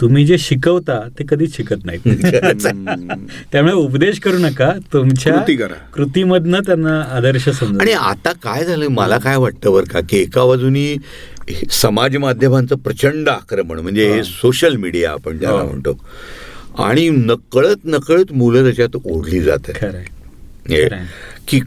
[0.00, 2.08] तुम्ही जे शिकवता ते कधीच शिकत नाहीत
[3.52, 5.74] त्यामुळे उपदेश करू नका तुमच्या कृती करा.
[5.94, 10.44] कृतीमधनं त्यांना आदर्श समजा आणि आता काय झालं मला काय वाटतं बरं का की एका
[10.44, 10.96] बाजूनी
[11.72, 15.62] समाज माध्यमांचं प्रचंड आक्रमण म्हणजे हे सोशल मीडिया आपण ज्याला.
[15.62, 15.98] म्हणतो
[16.82, 19.70] आणि नकळत नकळत मुलं त्याच्यात ओढली जात.
[21.48, 21.60] की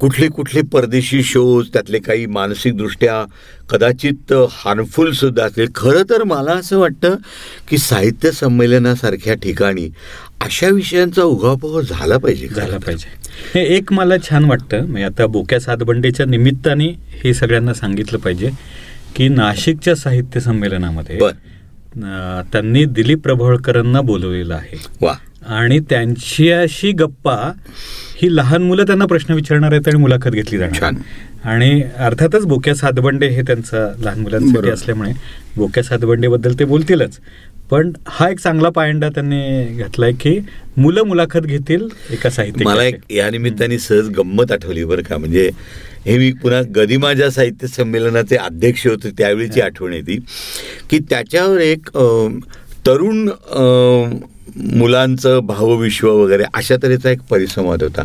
[0.00, 3.24] कुठले कुठले परदेशी शोज त्यातले काही मानसिकदृष्ट्या
[3.70, 5.66] कदाचित हार्मफुल सुद्धा असतील.
[5.74, 7.16] खरं तर मला असं वाटतं
[7.68, 9.88] की साहित्य संमेलनासारख्या ठिकाणी
[10.40, 12.48] अशा विषयांचा उघापोह झाला पाहिजे.
[12.48, 12.78] झाला.
[12.78, 13.08] पाहिजे.
[13.54, 14.80] हे एक मला छान वाटतं.
[14.80, 16.88] म्हणजे आता बोक्या सातबंडीच्या निमित्ताने
[17.24, 18.50] हे सगळ्यांना सांगितलं पाहिजे
[19.16, 21.18] की नाशिकच्या साहित्य संमेलनामध्ये
[22.52, 24.80] त्यांनी दिलीप प्रभावळकरांना बोलवलेलं आहे.
[25.00, 25.14] वा.
[25.46, 27.36] आणि त्यांची अशी गप्पा
[28.22, 30.96] ही लहान मुलं त्यांना प्रश्न विचारणार आहेत आणि मुलाखत घेतली जाणार छान.
[31.44, 34.70] आणि अर्थातच बोक्या सातबंडे हे त्यांचा लहान मुलांसाठी.
[34.70, 35.12] असल्यामुळे
[35.56, 37.18] बोक्या सातबंडेबद्दल ते बोलतीलच.
[37.70, 40.38] पण हा एक चांगला पायंडा त्यांनी घातलाय की
[40.76, 45.18] मुलं मुलाखत घेतील एका साहित्य मला एक या निमित्ताने सहज गंमत आठवली बरं का.
[45.18, 45.50] म्हणजे
[46.06, 50.18] हे मी पुन्हा गदिमाजा साहित्य संमेलनाचे अध्यक्ष होते त्यावेळीची आठवण येते
[50.90, 51.88] की त्याच्यावर एक
[52.86, 53.28] तरुण
[54.56, 58.02] मुलांचं भावविश्व वगैरे अशा तऱ्हेचा एक परिसंवाद होता.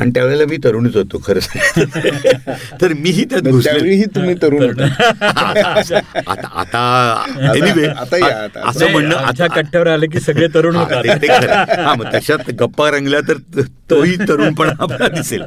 [0.00, 2.52] आणि त्यावेळेला मी तरुणच होतो खरं सांगायचं.
[2.80, 3.70] तर मीही त्यात घुसले.
[3.70, 4.84] त्यावेळीही तुम्ही तरुण होता.
[6.26, 7.24] आता आता
[7.56, 8.68] एनिवे आता या, आता.
[8.68, 11.78] असं म्हणणं आता- कट्ट्यावर आले की सगळे तरुण हा, होतात.
[11.78, 15.42] हा, मग तशात गप्पा रंगल्या तर त- तोही तरुणपणा आपला दिसेल.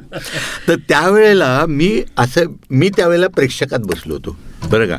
[0.67, 4.37] तर त्यावेळेला मी असं मी त्यावेळेला प्रेक्षकात बसलो होतो.
[4.69, 4.97] बरं का?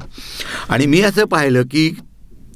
[0.68, 1.96] आणि मी असं पाहिलं की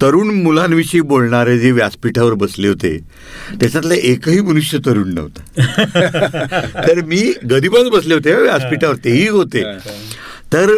[0.02, 2.98] तरुण मुलांविषयी बोलणारे जे व्यासपीठावर बसले होते
[3.60, 5.42] त्याच्यातलं एकही मनुष्य तरुण नव्हता.
[6.88, 9.62] तर मी गरीबच बसले होते व्यासपीठावर तेही होते.
[10.52, 10.70] तर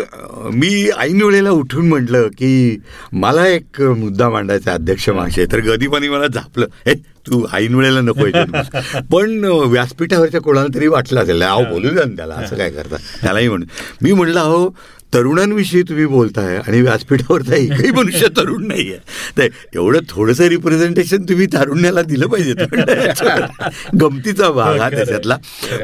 [0.53, 2.79] मी ऐन वेळेला उठून म्हटलं की
[3.13, 6.67] मला एक मुद्दा मांडायचा अध्यक्ष महाशय तर गदीपानी मला झापलं.
[6.87, 11.89] हे तू ऐन वेळेला नको याच्यात बस." पण व्यासपीठावरच्या कोणाला तरी वाटलं असेल अहो बोलू
[11.89, 12.97] द्या त्याला असं काय करता?
[12.97, 13.69] त्यालाही म्हणून
[14.03, 14.77] मी म्हटलं अहो
[15.15, 18.99] तरुणांविषयी तुम्ही बोलताय आणि व्यासपीठावरचा एकही मनुष्य तरुण नाहीये
[19.39, 22.55] तर एवढं थोडंसं रिप्रेझेंटेशन तुम्ही तारुण्याला दिलं पाहिजे
[24.01, 24.89] गमतीचा भाग हा.
[24.91, 25.37] त्याच्यातला.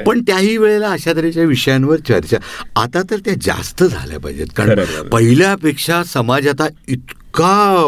[0.06, 2.36] पण त्याही वेळेला अशा तऱ्हेच्या विषयांवर चर्चा
[2.76, 4.80] आता तर त्या जास्त झाल्या पाहिजेत कारण.
[5.12, 7.86] पहिल्यापेक्षा समाज आता इतका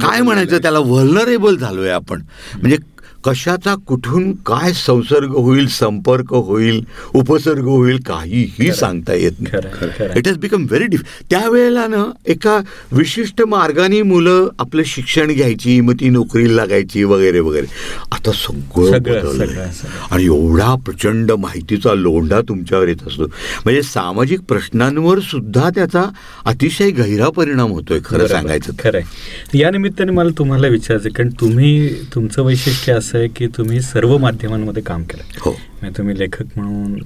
[0.00, 2.22] काय म्हणायचं त्याला व्हलनरेबल झालोय आपण
[2.54, 2.76] म्हणजे
[3.24, 6.82] कशाचा कुठून काय संसर्ग होईल संपर्क होईल
[7.14, 9.88] उपसर्ग होईल काहीही सांगता येत नाही.
[10.16, 12.58] It has become very diff त्यावेळेला ना एका
[12.92, 17.66] विशिष्ट मार्गाने मुलं आपलं शिक्षण घ्यायची मग ती नोकरीला लागायची वगैरे वगैरे
[18.12, 18.90] आता सगळं
[19.38, 19.66] सगळं.
[20.10, 23.26] आणि एवढा प्रचंड माहितीचा लोंढा तुमच्यावर येत असतो
[23.64, 26.04] म्हणजे सामाजिक प्रश्नांवर सुद्धा त्याचा
[26.44, 28.26] अतिशय गहिरा परिणाम होतोय खरं.
[28.26, 28.72] सांगायचं.
[28.78, 34.16] खरंय या निमित्ताने मला तुम्हाला विचारायचं कारण तुम्ही तुमचं वैशिष्ट्य असं आहे की तुम्ही सर्व
[34.18, 35.22] माध्यमांमध्ये काम केलं.
[35.40, 35.50] हो.
[35.50, 36.98] म्हणजे तुम्ही लेखक म्हणून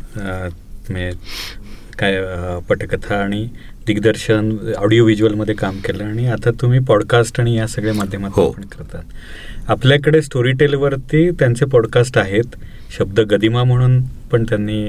[1.99, 2.21] काय
[2.68, 3.47] पटकथा आणि
[3.87, 8.51] दिग्दर्शन ऑडिओ व्हिज्युअलमध्ये काम केलं आणि आता तुम्ही पॉडकास्ट आणि या सगळ्या माध्यमात हो.
[8.51, 12.57] करतात आपल्याकडे स्टोरी टेलवरती त्यांचे पॉडकास्ट आहेत.
[12.97, 14.85] शब्द गदिमा म्हणून पण त्यांनी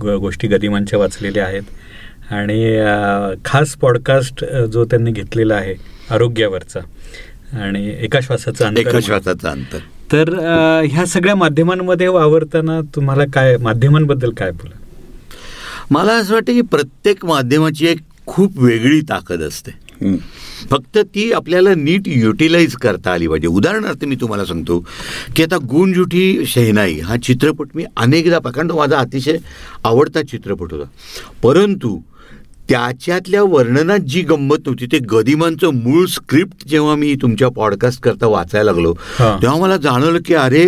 [0.00, 1.62] गोष्टी गदिमांच्या वाचलेल्या आहेत.
[2.30, 5.74] आणि खास पॉडकास्ट जो त्यांनी घेतलेला आहे
[6.10, 6.80] आरोग्यावरचा.
[7.62, 9.00] आणि एका श्वासाचा अंतर एका.
[9.02, 9.78] श्वासाचा अंतर.
[10.12, 10.34] तर
[10.86, 14.76] ह्या सगळ्या माध्यमांमध्ये वावरताना तुम्हाला काय माध्यमांबद्दल काय बोला
[15.90, 19.70] मला असं वाटतं की प्रत्येक माध्यमाची एक खूप वेगळी ताकद असते.
[20.02, 20.16] हं.
[20.70, 23.46] फक्त ती आपल्याला नीट युटिलाइज करता आली पाहिजे.
[23.46, 24.78] उदाहरणार्थ मी तुम्हाला सांगतो
[25.36, 29.36] की आता गुंजुठी शहनाई हा चित्रपट मी अनेकदा कारण तो माझा अतिशय
[29.84, 30.88] आवडता चित्रपट होता.
[31.42, 31.98] परंतु
[32.70, 38.70] त्याच्यातल्या वर्णनात जी गंमत नव्हती ते गदिमांचं मूळ स्क्रिप्ट जेव्हा मी तुमच्या पॉडकास्ट करता वाचायला
[38.72, 38.92] लागलो.
[39.42, 40.64] तेव्हा मला जाणवलं की अरे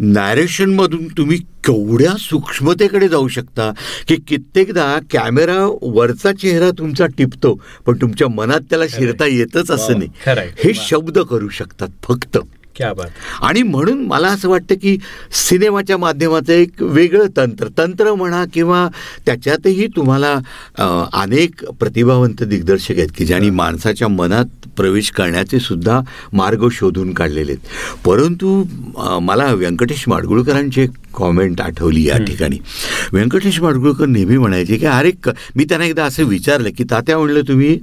[0.00, 3.70] नॅरेशनमधून तुम्ही केवढ्या सूक्ष्मतेकडे जाऊ शकता
[4.08, 7.54] की कित्येकदा कॅमेरा वरचा चेहरा तुमचा टिपतो
[7.86, 10.10] पण तुमच्या मनात त्याला शिरता येतच असं नाही.
[10.64, 12.38] हे शब्द करू शकतात फक्त.
[13.42, 14.96] आणि म्हणून मला असं वाटतं की
[15.48, 18.86] सिनेमाच्या माध्यमाचं एक वेगळं तंत्र तंत्र म्हणा किंवा
[19.26, 20.32] त्याच्यातही तुम्हाला
[21.22, 26.00] अनेक प्रतिभावंत दिग्दर्शक आहेत की ज्यांनी माणसाच्या मनात प्रवेश करण्याचे सुद्धा
[26.32, 28.02] मार्ग शोधून काढलेले आहेत.
[28.04, 28.62] परंतु
[29.22, 32.58] मला व्यंकटेश माडगुळकरांची एक कॉमेंट आठवली या ठिकाणी.
[33.12, 35.12] व्यंकटेश माडगुळकर नेहमी म्हणायचे की अरे
[35.56, 37.78] मी त्यांना एकदा असं विचारलं की तात्या म्हणलं तुम्ही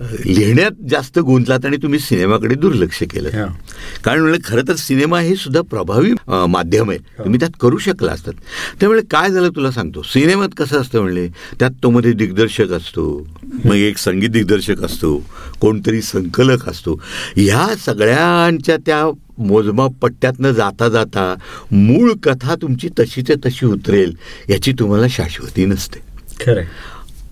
[0.00, 3.30] लिहिण्यात जास्त गुंतलात आणि तुम्ही सिनेमाकडे दुर्लक्ष केलं.
[4.04, 6.98] कारण म्हणलं खरं तर सिनेमा हे सुद्धा प्रभावी माध्यम आहे.
[7.18, 8.32] तुम्ही त्यात करू शकला असतात.
[8.80, 10.02] त्यामुळे काय झालं तुला सांगतो.
[10.02, 11.26] सिनेमात कसं असतं म्हणले
[11.58, 13.04] त्यात तो मध्ये दिग्दर्शक असतो
[13.64, 15.16] मग एक संगीत दिग्दर्शक असतो
[15.60, 17.00] कोणतरी संकलक असतो.
[17.36, 19.04] ह्या सगळ्यांच्या त्या
[19.38, 21.34] मोजमाप पट्ट्यातनं जाता जाता
[21.72, 24.14] मूळ कथा तुमची तशीच्या तशी उतरेल
[24.48, 26.00] याची तुम्हाला शाश्वती नसते.
[26.44, 26.66] खरंय.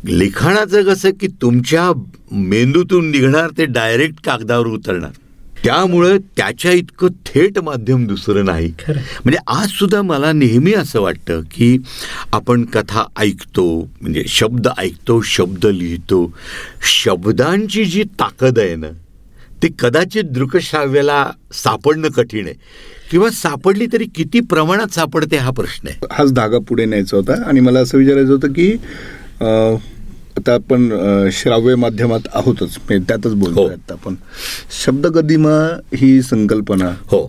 [0.04, 1.90] लिखाणाचं कसं की तुमच्या
[2.32, 5.10] मेंदूतून निघणार ते डायरेक्ट कागदावर उतरणार.
[5.64, 8.72] त्यामुळं त्याच्या इतकं थेट माध्यम दुसरं नाही.
[8.88, 11.76] म्हणजे आज सुद्धा मला नेहमी असं वाटतं की
[12.32, 13.66] आपण कथा ऐकतो
[14.00, 16.32] म्हणजे शब्द ऐकतो शब्द लिहितो
[16.92, 18.90] शब्दांची जी ताकद आहे ना
[19.62, 22.54] ती कदाचित दृकश्राव्याला सापडणं कठीण आहे.
[23.10, 26.06] किंवा सापडली तरी किती प्रमाणात सापडते हा प्रश्न आहे.
[26.10, 28.76] हाच धागा पुढे न्यायचा होता आणि मला असं विचारायचं होतं की
[29.40, 30.88] आता आपण
[31.32, 32.76] श्राव्य माध्यमात आहोतच.
[32.90, 33.68] त्यातच बोलतो हो.
[33.68, 34.14] आता आपण.
[34.84, 35.56] शब्दगदिमा
[35.96, 37.26] ही संकल्पना हो.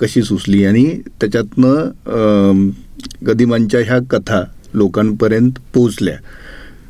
[0.00, 0.84] कशी सुचली आणि
[1.20, 2.68] त्याच्यातनं
[3.26, 4.42] गदिमांच्या ह्या कथा
[4.74, 6.16] लोकांपर्यंत पोहोचल्या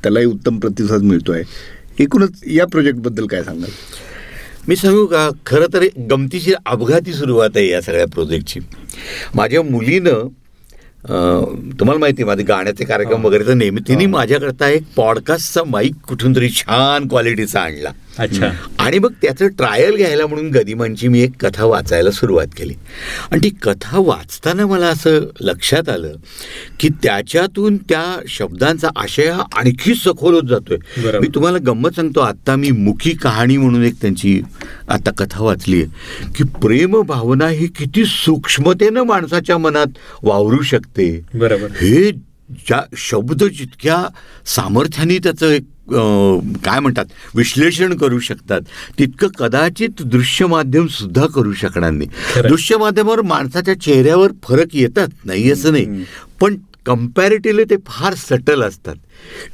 [0.03, 1.43] त्यालाही उत्तम प्रतिसाद मिळतोय.
[1.99, 3.71] एकूणच या प्रोजेक्टबद्दल काय सांगाल?
[4.69, 8.61] मी सांगू का खरं तर गमतीशीर अपघाती सुरुवात आहे या सगळ्या प्रोजेक्टची.
[9.35, 10.29] माझ्या मुलीनं
[11.09, 16.37] तुम्हाला माहिती आहे माझे गाण्याचे कार्यक्रम वगैरे तर नेहमी तिने माझ्याकरता एक पॉडकास्टचा माईक कुठून
[16.37, 17.91] तरी छान क्वालिटीचा आणला.
[18.19, 18.51] अच्छा.
[18.79, 22.75] आणि मग त्याचं ट्रायल घ्यायला म्हणून गदिमांची मी एक कथा वाचायला सुरुवात केली.
[23.31, 26.13] आणि ती कथा वाचताना मला असं लक्षात आलं
[26.81, 30.77] की त्याच्यातून त्या शब्दांचा आशय हा आणखी सखोल होत जातोय.
[31.19, 34.41] मी तुम्हाला गंमत सांगतो आता मी मुखी कहाणी म्हणून एक त्यांची
[34.89, 39.87] आता कथा वाचली आहे की प्रेम भावना ही किती सूक्ष्मतेनं माणसाच्या मनात
[40.23, 41.21] वावरू शकते.
[41.35, 41.67] बरोबर.
[41.67, 42.26] हे
[42.67, 43.97] ज्या शब्द जितक्या
[44.47, 45.65] सामर्थ्याने त्याचं एक
[46.65, 48.61] काय म्हणतात विश्लेषण करू शकतात
[48.99, 52.09] तितकं कदाचित दृश्य माध्यम सुद्धा करू शकणार नाही.
[52.49, 56.05] दृश्य माध्यमावर माणसाच्या चेहऱ्यावर फरक येतात नाही असं नाही.
[56.41, 56.57] पण
[56.87, 58.97] कम्पॅरेटिव्हली ते फार सटल असतात.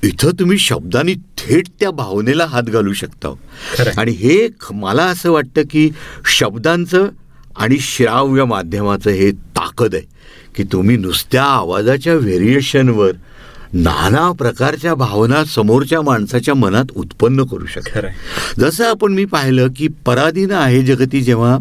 [0.03, 3.35] इथं तुम्ही शब्दांनी थेट त्या भावनेला हात घालू शकता.
[3.99, 5.89] आणि हे मला असं वाटतं की
[6.39, 7.09] शब्दांचं
[7.57, 10.05] आणि श्राव्य माध्यमाचं हे ताकद आहे.
[10.57, 13.13] की तुम्ही नुसत्या आवाजाच्या व्हेरिएशनवर
[13.75, 18.01] नाना प्रकारच्या भावना समोरच्या माणसाच्या मनात उत्पन्न करू शकता.
[18.59, 21.59] जसं आपण मी पाहिलं की पराधीन आहे जगती जेव्हा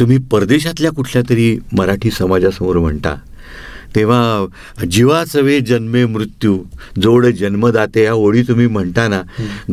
[0.00, 3.14] तुम्ही परदेशातल्या कुठल्या तरी मराठी समाजासमोर म्हणता
[3.94, 4.46] तेव्हा
[4.90, 6.58] जीवाचवे जन्मे मृत्यू
[7.02, 9.22] जोड जन्मदाते या ओळी तुम्ही म्हणताना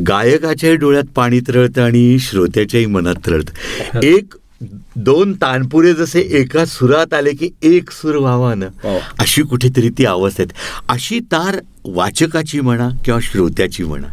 [0.07, 3.99] गायकाच्याही डोळ्यात पाणी तरळतं आणि श्रोत्याच्याही मनात तरळतं.
[4.03, 8.97] एक दोन तानपुरे जसे एका सुरात आले की एक सूर व्हावा ना हो.
[9.19, 14.07] अशी कुठेतरी ती अवस्था आहे अशी तार वाचकाची म्हणा किंवा श्रोत्याची म्हणा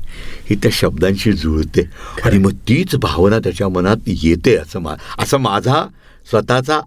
[0.50, 1.88] ही त्या शब्दांशी जुळते.
[2.24, 5.84] आणि मग तीच भावना त्याच्या मनात येते असं मा असा माझा
[6.30, 6.80] स्वतःचा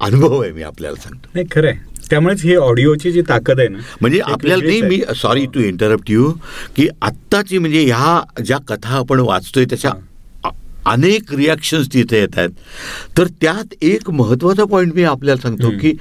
[0.00, 1.28] अनुभव आहे मी आपल्याला सांगतो.
[1.34, 1.74] नाही खरंय
[2.10, 5.14] त्यामुळेच ही ऑडिओची जी ताकद आहे ना म्हणजे आपल्याला नाही मी आहे.
[5.20, 6.30] सॉरी टू इंटरप्ट यू
[6.76, 9.92] की आत्ताची म्हणजे ह्या ज्या कथा आपण वाचतोय त्याच्या
[10.88, 12.50] अनेक रिॲक्शन्स तिथे येत आहेत
[13.18, 15.70] तर त्यात एक महत्त्वाचा पॉईंट मी आपल्याला सांगतो.
[15.80, 15.92] की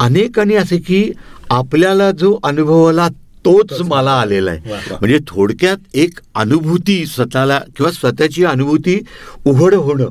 [0.00, 1.10] अनेकांनी असे की
[1.50, 3.08] आपल्याला जो अनुभव आला
[3.44, 4.60] तोच मला आलेला आहे.
[4.90, 8.98] म्हणजे थोडक्यात एक अनुभूती स्वतःला किंवा स्वतःची अनुभूती
[9.46, 10.08] उघड होणं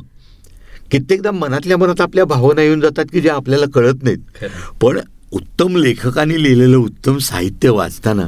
[0.91, 4.45] कित्येकदा मनातल्या मनात आपल्या भावना येऊन जातात की ज्या आपल्याला कळत नाहीत.
[4.81, 4.99] पण
[5.33, 8.27] उत्तम लेखकांनी लिहिलेलं उत्तम साहित्य वाचताना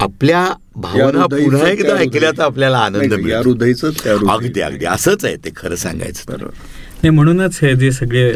[0.00, 1.96] आपल्या भावना पुन्हा एकदा.
[1.96, 4.28] ऐकल्याचा आपल्याला आनंद मिळतो हृदयीचं त्या हृदयी.
[4.34, 6.44] अगदी अगदी असंच आहे ते खरं सांगायचं तर.
[6.44, 8.32] नाही म्हणूनच हे जे सगळे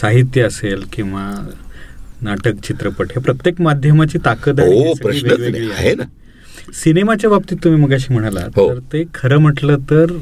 [0.00, 1.30] साहित्य असेल किंवा
[2.22, 4.92] नाटक चित्रपट हे प्रत्येक माध्यमाची ताकद आहे हो
[5.72, 6.04] आहे ना
[6.74, 8.68] सिनेमाच्या बाबतीत तुम्ही मगाशी म्हणाला हो.
[8.68, 10.12] तर ते खरं म्हटलं तर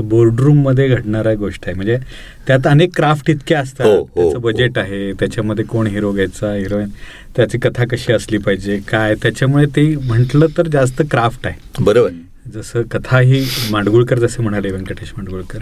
[0.00, 1.74] बोर्डरूममध्ये घडणारा गोष्ट आहे.
[1.74, 1.98] म्हणजे
[2.46, 3.86] त्यात अनेक क्राफ्ट इतक्या असतात.
[3.86, 4.40] हो, हो, त्याचं हो.
[4.40, 6.88] बजेट आहे त्याच्यामध्ये कोण हिरो घ्यायचा हिरोईन
[7.36, 11.84] त्याची कथा कशी असली पाहिजे काय त्याच्यामुळे ते म्हटलं तर जास्त क्राफ्ट आहे.
[11.84, 12.10] बरोबर.
[12.54, 15.58] जसं कथा ही माडगुळकर जसे म्हणाले व्यंकटेश माडगुळकर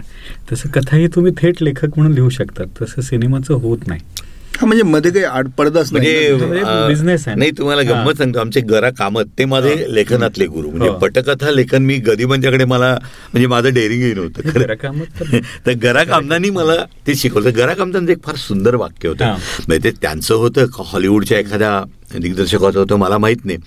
[0.51, 2.67] तसं कथाही तुम्ही थेट लेखक म्हणून लिहू शकतात.
[2.81, 3.99] तसं सिनेमाचं होत नाही.
[3.99, 4.20] हा
[4.61, 6.05] म्हणजे मध्ये काही आड पडदाच नाही.
[6.29, 7.35] म्हणजे म्हणजे अं, business आहे.
[7.35, 7.81] नाही तुम्हाला.
[7.81, 10.69] गंमत सांगतो आमचे गरा कामत ते माझे लेखनातले गुरु.
[10.69, 10.97] म्हणजे हो.
[10.97, 12.91] पटकथा लेखन मी गदिमांच्याकडे मला
[13.33, 14.41] म्हणजे माझं डेअरिंगही नव्हतं
[15.65, 16.75] तर गरा कामदानी मला
[17.07, 17.49] ते शिकवलं.
[17.57, 19.25] गरा कामदांचं एक फार सुंदर वाक्य होतं.
[19.25, 19.35] हा.
[19.67, 21.83] म्हणजे ते त्यांचं होतं का हॉलिवूडच्या एखाद्या
[22.19, 23.57] दिग्दर्शकाचं होतं मला माहीत नाही.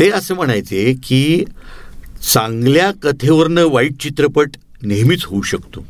[0.00, 1.44] ते असं म्हणायचे की
[2.32, 5.84] चांगल्या कथेवरनं वाईट चित्रपट नेहमीच होऊ शकतो.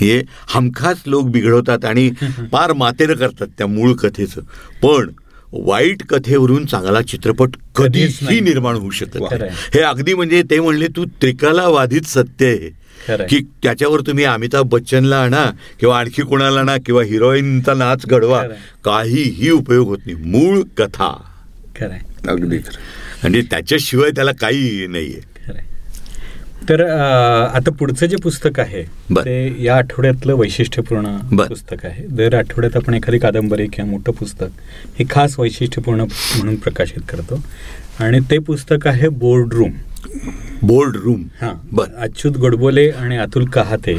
[0.00, 2.10] हे हमखास लोक बिघडवतात आणि
[2.52, 4.40] पार मातेरं करतात त्या मूळ कथेचं
[4.82, 5.10] पण
[5.52, 8.40] वाईट कथेवरून चांगला चित्रपट कधीच कधीही नाही.
[8.40, 9.22] निर्माण होऊ शकत.
[9.74, 12.70] हे अगदी म्हणजे ते म्हणले तू त्रिकाला वाधित सत्य आहे.
[13.26, 15.44] की त्याच्यावर तुम्ही अमिताभ बच्चनला आणा
[15.80, 18.42] किंवा आणखी कोणाला आणा किंवा हिरोईनचा नाच घडवा.
[18.84, 21.12] काहीही उपयोग होत नाही मूळ कथा
[22.28, 22.56] अगदी.
[23.22, 25.33] म्हणजे त्याच्याशिवाय त्याला काही नाहीये
[26.68, 28.82] तर आता पुढचं जे पुस्तक आहे.
[29.14, 31.16] ते या आठवड्यातलं वैशिष्ट्यपूर्ण.
[31.38, 34.50] पुस्तक आहे दर आठवड्यात आपण एखादी कादंबरी किंवा मोठं पुस्तक
[34.98, 37.40] हे खास वैशिष्ट्यपूर्ण म्हणून प्रकाशित करतो
[38.04, 39.72] आणि ते पुस्तक आहे बोर्ड रूम
[40.62, 43.92] बोर्ड रूम हा बर अच्युत गोडबोले आणि अतुल कहाते.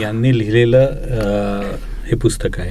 [0.00, 1.72] यांनी लिहिलेलं
[2.06, 2.70] हे पुस्तक आहे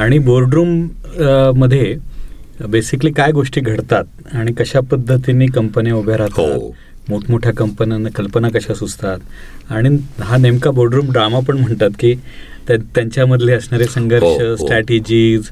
[0.00, 1.96] आणि बोर्डरूममध्ये
[2.68, 6.74] बेसिकली काय गोष्टी घडतात आणि कशा पद्धतीने कंपन्या उभ्या राहतात हो.
[7.08, 9.18] मोठमोठ्या कंपन्यांना कल्पना कशा सुचतात?
[9.70, 12.14] आणि हा नेमका बोर्डरूम ड्रामा पण म्हणतात की
[12.68, 14.24] त्या- त्यांच्यामधले असणारे संघर्ष.
[14.62, 15.48] स्ट्रॅटेजीज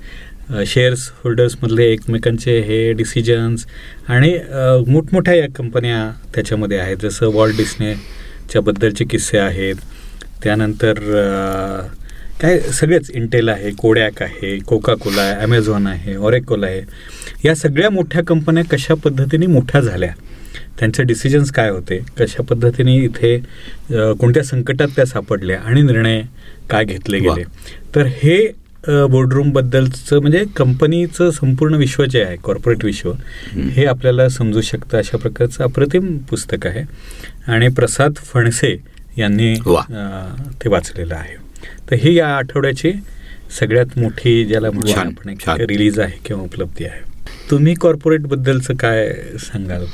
[0.67, 3.67] शेअर्स होल्डर्समधले एकमेकांचे हे डिसिजन्स
[4.09, 4.39] आणि
[4.89, 6.97] मोठमोठ्या या कंपन्या त्याच्यामध्ये आहेत.
[7.03, 9.75] जसं वॉल्ट डिस्नेच्या बद्दलचे किस्से आहेत.
[10.45, 10.95] त्यानंतर
[12.41, 16.83] काय सगळेच इंटेल आहे कोडॅक आहे कोका कोला आहे ॲमेझॉन आहे ऑरेकोल आहे.
[17.45, 20.13] या सगळ्या मोठ्या कंपन्या कशा पद्धतीने मोठ्या झाल्या?
[20.79, 21.99] त्यांचे डिसिजन्स काय होते?
[22.19, 23.37] कशा पद्धतीने इथे
[23.91, 26.21] कोणत्या संकटात त्या सापडल्या आणि निर्णय
[26.71, 27.19] काय घेतले.
[27.19, 27.43] गेले?
[27.95, 28.37] तर हे
[29.11, 33.13] बोर्डरूम बद्दलचं म्हणजे कंपनीचं संपूर्ण विश्व जे आहे कॉर्पोरेट विश्व
[33.73, 36.83] हे आपल्याला समजू शकतं अशा प्रकारचं अप्रतिम पुस्तक आहे.
[37.53, 38.77] आणि प्रसाद फणसे
[39.19, 39.55] यांनी
[40.65, 41.37] ते वाचलेलं आहे.
[41.91, 42.93] तर ही या आठवड्याची
[43.59, 45.61] सगळ्यात मोठी ज्याला म्हणू छान, आपण.
[45.61, 47.01] रिलीज आहे किंवा उपलब्धी आहे.
[47.51, 49.85] तुम्ही कॉर्पोरेट बद्दलचं काय सांगाल?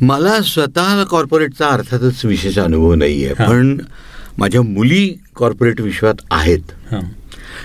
[0.00, 3.28] मला स्वतः कॉर्पोरेटचा अर्थातच विशेष अनुभव नाहीये.
[3.28, 3.48] हा.
[3.48, 3.78] पण
[4.38, 6.60] माझ्या मुली कॉर्पोरेट विश्वात आहेत.
[6.92, 7.00] हां.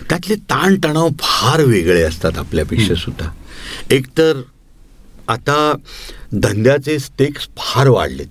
[0.09, 3.29] त्यातले ताणतणाव फार वेगळे असतात आपल्यापेक्षा सुद्धा.
[3.91, 4.41] एकतर
[5.27, 5.75] आता
[6.33, 8.27] धंद्याचे स्टेक्स फार वाढलेत.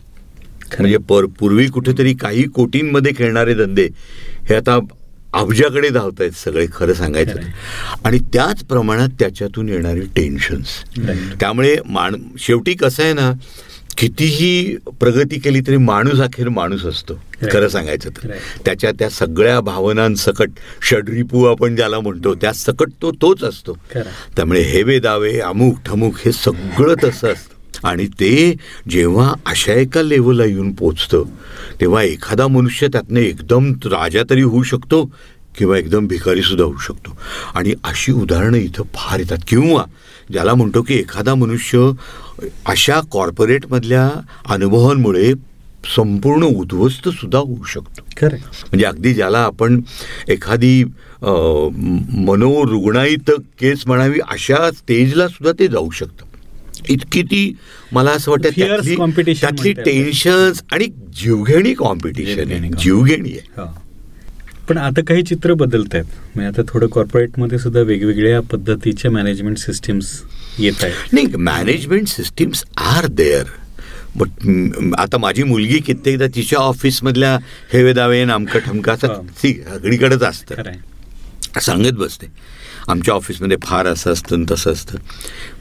[0.78, 3.88] म्हणजे पर पूर्वी कुठेतरी काही कोटींमध्ये खेळणारे धंदे
[4.48, 4.78] हे आता
[5.36, 7.38] अब्जाकडे धावत आहेत सगळे खरं सांगायचं.
[8.04, 10.66] आणि त्याच प्रमाणात त्याच्यातून येणारे टेन्शन्स.
[11.40, 13.32] त्यामुळे मान शेवटी कसं आहे ना
[13.98, 17.14] कितीही प्रगती केली तरी माणूस अखेर माणूस असतो.
[17.52, 18.28] खरं सांगायचं तर.
[18.64, 20.50] त्याच्या त्या सगळ्या भावनांसकट
[20.82, 23.78] षड्रिपू आपण ज्याला म्हणतो त्या सकट तो तोच असतो.
[24.36, 28.54] त्यामुळे हेवे दावे अमुक ठमुक हे सगळं तसं असतं आणि ते
[28.88, 31.24] जेव्हा अशा एका लेवलला येऊन पोचतं
[31.80, 35.04] तेव्हा एखादा मनुष्य त्यातनं एकदम राजा तरी होऊ शकतो
[35.58, 37.16] किंवा एकदम भिकारी सुद्धा होऊ शकतो.
[37.54, 39.38] आणि अशी उदाहरणं इथं फार येतात.
[39.48, 39.84] किंवा
[40.32, 41.90] ज्याला म्हणतो की एखादा मनुष्य
[42.66, 44.08] अशा कॉर्पोरेटमधल्या
[44.54, 45.32] अनुभवांमुळे
[45.96, 48.02] संपूर्ण उद्ध्वस्त सुद्धा होऊ शकतो.
[48.16, 49.80] खरं म्हणजे अगदी ज्याला आपण
[50.28, 50.84] एखादी
[52.26, 56.25] मनोरुग्णाईत केस म्हणावी अशा स्टेजला सुद्धा ते जाऊ शकतं.
[56.88, 57.56] इतकी ती
[57.92, 59.72] मला असं वाटतं Fierce त्यातली.
[59.72, 63.40] टेन्शन्स आणि जीवघेणी कॉम्पिटिशन जीवघेणी आहे जीवघेणी आहे.
[63.56, 63.66] हो.
[64.68, 66.04] पण आता काही चित्र बदलत आहेत.
[66.34, 70.22] म्हणजे आता थोडं कॉर्पोरेटमध्ये सुद्धा वेगवेगळ्या पद्धतीच्या मॅनेजमेंट सिस्टीम्स
[70.58, 71.12] येत आहेत.
[71.12, 73.44] नाही management systems are there
[74.16, 74.28] but
[74.98, 77.38] आता माझी मुलगी कित्येकदा तिच्या ऑफिसमधल्या
[77.72, 79.14] हेवे दावे नामकं ठमका असं हा.
[79.14, 80.62] ती सगळीकडेच असतं.
[81.60, 82.26] सांगत बसते.
[82.88, 84.98] आमच्या ऑफिसमध्ये फार असं असतं आणि तसं असतं.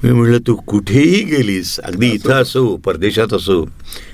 [0.04, 3.62] मी म्हटलं तू कुठेही गेलीस अगदी इथं असो परदेशात असो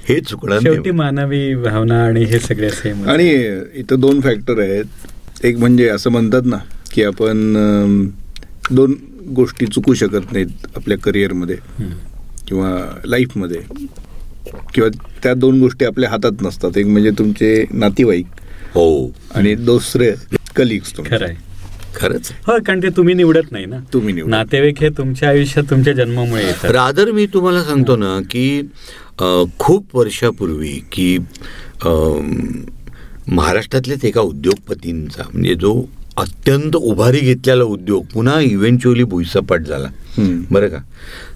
[0.10, 3.30] हे चुकणार मानवी भावना आणि हे सगळे सेम आणि
[3.80, 4.86] इथं दोन फॅक्टर आहेत.
[5.46, 6.58] एक म्हणजे असं म्हणतात ना
[6.94, 7.54] की आपण
[8.72, 8.96] दोन
[9.36, 11.56] गोष्टी चुकू शकत नाहीत आपल्या करिअरमध्ये
[12.48, 12.72] किंवा
[13.06, 13.62] लाईफमध्ये
[14.74, 14.90] किंवा
[15.24, 16.78] त्या दोन गोष्टी आपल्या हातात नसतात.
[16.78, 18.26] एक म्हणजे तुमचे नातेवाईक
[18.74, 19.08] हो.
[19.36, 20.12] आणि दुसरे
[20.56, 21.36] कलिग्स खरं आहे.
[21.96, 22.32] खरंच?
[22.48, 23.78] हो कारण ते तुम्ही निवडत नाही ना.
[23.94, 24.30] तुम्ही निवडा.
[24.38, 26.72] नातेवाईक हे तुमच्या आयुष्यात तुमच्या जन्मामुळे येतात.
[26.72, 28.62] रादर मी तुम्हाला सांगतो ना की
[29.60, 31.18] खूप वर्षापूर्वी की
[31.86, 32.32] अम,
[33.28, 35.74] महाराष्ट्रातलेच एका उद्योगपतींचा म्हणजे जो
[36.18, 39.88] अत्यंत उभारी घेतलेला उद्योग पुन्हा इव्हेंच्युअली भुईसपाट झाला.
[40.52, 40.78] बरं का?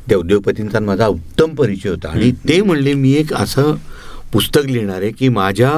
[0.10, 2.10] त्या उद्योगपतींचा माझा उत्तम परिचय होता.
[2.10, 3.76] आणि ते म्हणले मी एक असं
[4.34, 5.72] पुस्तक लिहिणार आहे की माझ्या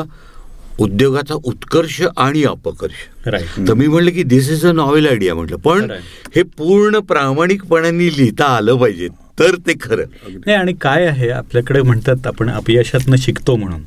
[0.79, 3.27] उद्योगाचा उत्कर्ष आणि अपकर्ष.
[3.27, 5.57] राईट तर मी म्हणलं की this is a novel idea म्हटलं.
[5.57, 5.91] पण.
[6.35, 9.07] हे पूर्ण प्रामाणिकपणाने लिहिता आलं पाहिजे.
[9.39, 10.03] तर ते खरं.
[10.27, 13.81] नाही आणि काय आहे आपल्याकडे म्हणतात आपण अपयशातनं शिकतो म्हणून.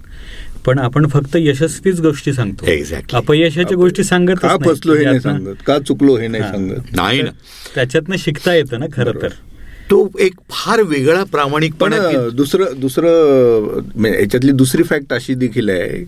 [0.66, 2.66] पण आपण फक्त यशस्वीच गोष्टी सांगतो.
[2.66, 3.14] Exactly.
[3.14, 5.54] अपयशाच्या गोष्टी सांगत का फसलो हे नाही सांगत?
[5.66, 6.74] का चुकलो हे नाही सांगत?
[6.92, 7.30] नाही ना.
[7.74, 9.28] त्याच्यातनं शिकता येतं ना खरं तर.
[9.90, 16.04] तो एक फार वेगळा पण प्रामाणिकपणा की- दुसरं दुसरं याच्यातली दुसरी फॅक्ट अशी देखील आहे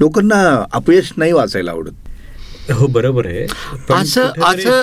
[0.00, 0.40] लोकांना
[0.72, 1.92] अपयश नाही वाचायला आवडत.
[2.70, 3.46] हो बरोबर आहे.
[3.88, 4.82] पण असं असं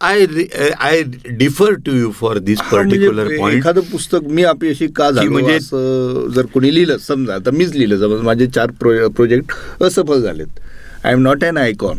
[0.00, 0.24] I
[0.80, 1.02] I
[1.38, 6.46] differ to you for this particular point एखादं पुस्तक मी अपयशी का झालो म्हणजे- जर
[6.54, 10.60] कोणी लिहिलं समजा तर मीच लिहिलं समज माझे चार प्रो प्रोजेक्ट असफल झालेत.
[11.04, 11.98] I am not an icon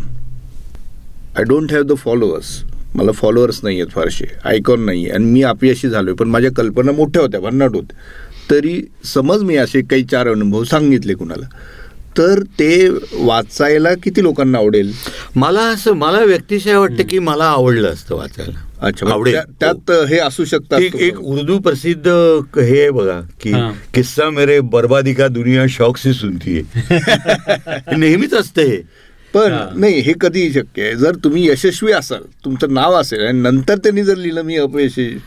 [1.37, 2.57] I don't have the followers
[2.95, 4.25] मला फॉलोअर्स नाही आहेत फारसे.
[4.45, 7.97] आयकॉन नाही आणि मी अपयशी झालोय पण माझ्या कल्पना मोठ्या होत्या भन्नाट होत्या
[8.51, 8.81] तरी
[9.13, 11.47] समज मी असे काही चार अनुभव सांगितले कुणाला.
[12.17, 14.93] तर ते वाचायला किती लोकांना आवडेल?
[15.35, 18.65] मला असं मला व्यक्तिशय वाटतं की मला आवडलं असतं वाचायला.
[18.81, 19.33] अच्छा आवडेल.
[19.33, 20.17] त्या- त्यात हे.
[20.17, 22.07] असू शकतात एक एक उर्दू प्रसिद्ध
[22.59, 23.71] हे आहे बघा की हा.
[23.93, 26.61] किस्सा मेरे बर्बादी का दुनिया शौक से सुनती है.
[27.97, 28.77] नेहमीच असते हे.
[29.33, 29.65] पण हा.
[29.75, 30.95] नाही हे कधी शक्य आहे.
[30.95, 35.17] जर तुम्ही यशस्वी असाल तुमचं नाव असेल आणि नंतर त्यांनी जर लिहिलं मी अपयशी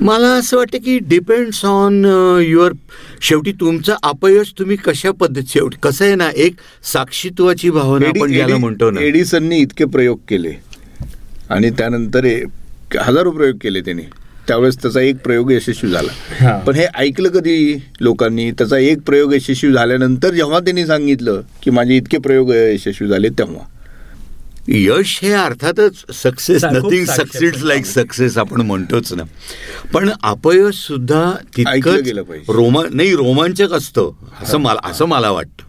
[0.00, 2.04] मला असं वाटतं की डिपेंड्स ऑन
[2.46, 2.72] युअर
[3.20, 6.54] शेवटी तुमचं अपयश तुम्ही कशा पद्धत शेवटी कसं आहे ना एक
[6.92, 9.00] साक्षीत्वाची भावना आपण ज्याला म्हणतो ना.
[9.00, 10.52] एडिसननी इतके प्रयोग केले.
[11.50, 12.44] आणि त्यानंतर ए-
[13.00, 14.02] हजारो प्रयोग केले त्यांनी.
[14.48, 15.90] त्यावेळेस त्याचा एक प्रयोग यशस्वी.
[15.90, 16.58] झाला.
[16.58, 18.50] पण हे ऐकलं कधी लोकांनी?
[18.50, 23.79] त्याचा एक प्रयोग यशस्वी झाल्यानंतर जेव्हा त्यांनी सांगितलं की माझे इतके प्रयोग यशस्वी झाले तेव्हा.
[24.70, 27.86] यश हे अर्थातच success nothing success like.
[27.86, 29.22] Success आपण म्हणतोच ना
[29.92, 31.22] पण अपयश सुद्धा
[32.22, 32.52] पाहिजे.
[32.52, 34.10] रोमा नाही रोमांचक असतं
[34.42, 35.64] असं मला असं मला वाटतं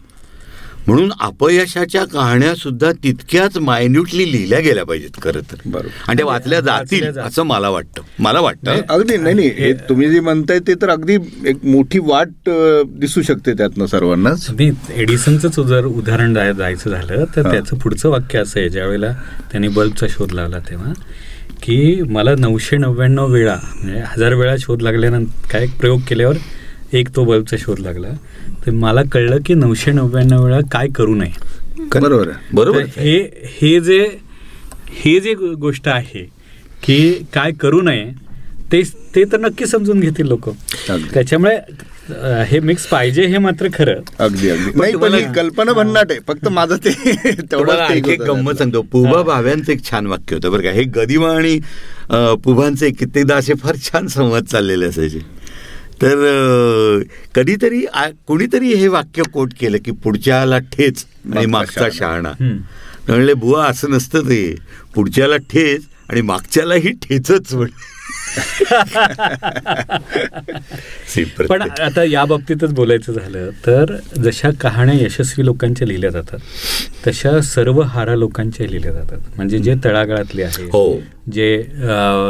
[0.88, 5.56] म्हणून अपयशाच्या कहाण्या सुद्धा तितक्याच मायन्युटली लिहिल्या गेल्या पाहिजेत खरं तर.
[5.66, 5.88] बरोबर.
[6.08, 7.20] आणि त्या वाचल्या वाचल्या जातील.
[7.20, 8.02] असं मला वाटतं.
[8.20, 8.82] मला वाटतं.
[8.90, 9.50] अगदी नाही नाही.
[9.58, 12.50] हे तुम्ही जे म्हणताय ते तर अगदी एक मोठी वाट
[13.00, 14.50] दिसू शकते त्यातनं सर्वांनाच.
[14.50, 17.52] नाही एडिसनचंच जर उदाहरण द्यायचं झालं तर.
[17.52, 18.70] त्याचं पुढचं वाक्य असं आहे.
[18.70, 19.12] ज्यावेळेला
[19.52, 20.94] त्यांनी बल्बचा शोध लावला तेव्हा
[21.64, 26.36] की मला नऊशे नव्याण्णव वेळा म्हणजे हजार वेळा शोध लागल्यानंतर काय प्रयोग केल्यावर
[26.94, 28.08] एक तो बल्बचा शोध लागला.
[28.66, 31.32] तर मला कळलं की नऊशे नव्याण्णव वेळा काय करू नये.
[32.02, 32.38] बरोबर आहे.
[32.54, 33.18] बरोबर हे
[33.62, 34.02] हे जे
[35.04, 36.24] हे जे गोष्ट आहे
[36.84, 36.98] की
[37.34, 38.06] काय करू नये
[38.72, 38.82] ते
[39.16, 40.50] ते तर नक्की समजून घेतील लोक.
[40.88, 41.58] त्याच्यामुळे
[42.48, 44.00] हे मिक्स पाहिजे हे मात्र खरं.
[44.20, 45.24] अगदी अगदी.
[45.36, 46.20] कल्पना भन्नाट आहे.
[46.28, 48.58] फक्त माझं ते आणखी एक गंमत.
[48.58, 48.82] सांगतो.
[48.92, 50.70] पुबा भाव्यांचं एक छान वाक्य होतं बरं का.
[50.70, 51.60] हे गदिमा आणि
[52.10, 55.20] अं, पुबांचे कित्येकदा असे फार छान संवाद चाललेले असायचे.
[56.02, 57.02] तर
[57.36, 57.86] कधीतरी
[58.28, 62.32] कोणीतरी हे वाक्य कोट केलं की पुढच्याला ठेच आणि मागचा शहाणा.
[63.08, 64.56] म्हणले बुवा असं नसतं ते
[64.96, 68.01] पुढच्याला ठेच आणि मागच्यालाही ठेचच म्हण Simple.
[71.50, 76.40] पण आता या बाबतीतच बोलायचं झालं तर जशा कहाण्या यशस्वी लोकांच्या लिहिल्या जातात
[77.08, 81.00] तशा सर्व हारा लोकांच्या लिहिल्या जातात म्हणजे जे तळागाळातले आहेत हो.
[81.32, 81.58] जे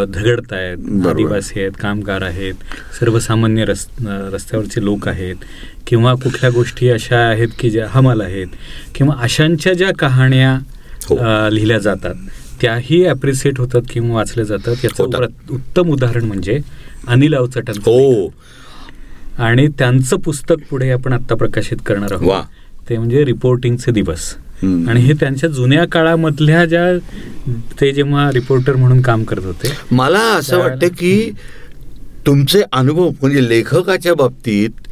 [0.08, 1.08] धगडत आहेत.
[1.08, 2.54] आदिवासी आहेत कामगार आहेत
[3.00, 3.88] सर्वसामान्य रस
[4.34, 5.36] रस्त्यावरचे लोक आहेत
[5.88, 8.48] किंवा कुठल्या गोष्टी अशा आहेत की ज्या हमाल आहेत
[8.96, 10.58] किंवा अशांच्या ज्या कहाण्या
[11.10, 11.16] हो.
[11.50, 12.16] लिहिल्या जातात
[12.62, 14.84] त्याही ॲप्रिसिएट होतात किंवा वाचल्या जातात.
[14.84, 16.60] याचं उत्तम उदाहरण म्हणजे
[17.08, 18.28] अनिल अवचटांचं हो.
[19.38, 22.14] आणि त्यांचं पुस्तक पुढे आपण आता प्रकाशित करणार.
[22.14, 22.44] आहोत.
[22.90, 24.34] ते म्हणजे रिपोर्टिंगचे दिवस.
[24.64, 26.86] आणि हे त्यांच्या जुन्या काळामधल्या ज्या
[27.82, 29.72] ते जेव्हा रिपोर्टर म्हणून काम करत होते.
[29.92, 31.32] मला असं वाटतं की
[32.26, 34.88] तुमचे अनुभव म्हणजे लेखकाच्या बाबतीत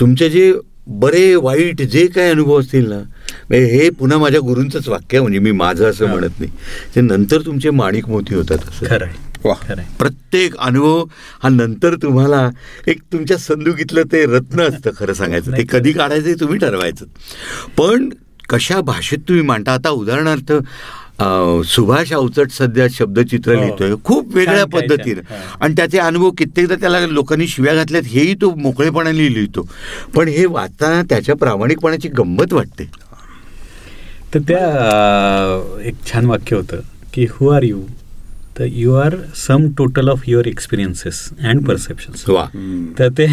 [0.00, 0.52] तुमचे जे
[0.88, 5.38] बरे वाईट जे काही अनुभव असतील ना म्हणजे हे पुन्हा माझ्या गुरूंचंच वाक्य आहे म्हणजे
[5.38, 6.06] मी माझं असं.
[6.06, 6.50] म्हणत नाही.
[6.94, 8.86] ते नंतर तुमचे माणिक मोती होतात असं.
[8.86, 9.26] खरं आहे
[9.98, 11.04] प्रत्येक अनुभव
[11.42, 12.48] हा नंतर तुम्हाला
[12.86, 15.52] एक तुमच्या संदुकीतलं ते रत्न असतं खरं सांगायचं.
[15.52, 17.04] ते कधी काढायचं हे तुम्ही ठरवायचं.
[17.76, 18.08] पण
[18.48, 19.72] कशा भाषेत तुम्ही मांडता?
[19.72, 20.52] आता उदाहरणार्थ
[21.20, 23.60] सुभाष अवचट सध्या शब्दचित्र हो.
[23.60, 23.94] लिहितोय.
[24.04, 24.64] खूप वेगळ्या.
[24.64, 25.20] पद्धतीनं.
[25.60, 29.68] आणि त्याचे अनुभव कित्येकदा त्याला लोकांनी शिव्या घातल्यात हेही तो मोकळेपणाने लिहितो.
[30.16, 32.90] पण हे वाचताना त्याच्या प्रामाणिकपणाची गंमत वाटते.
[34.34, 36.80] तर त्या एक छान वाक्य होतं
[37.12, 37.82] की हु आर यू
[38.58, 42.44] तर you are some total of your experiences and perceptions वा.
[42.98, 43.26] तर ते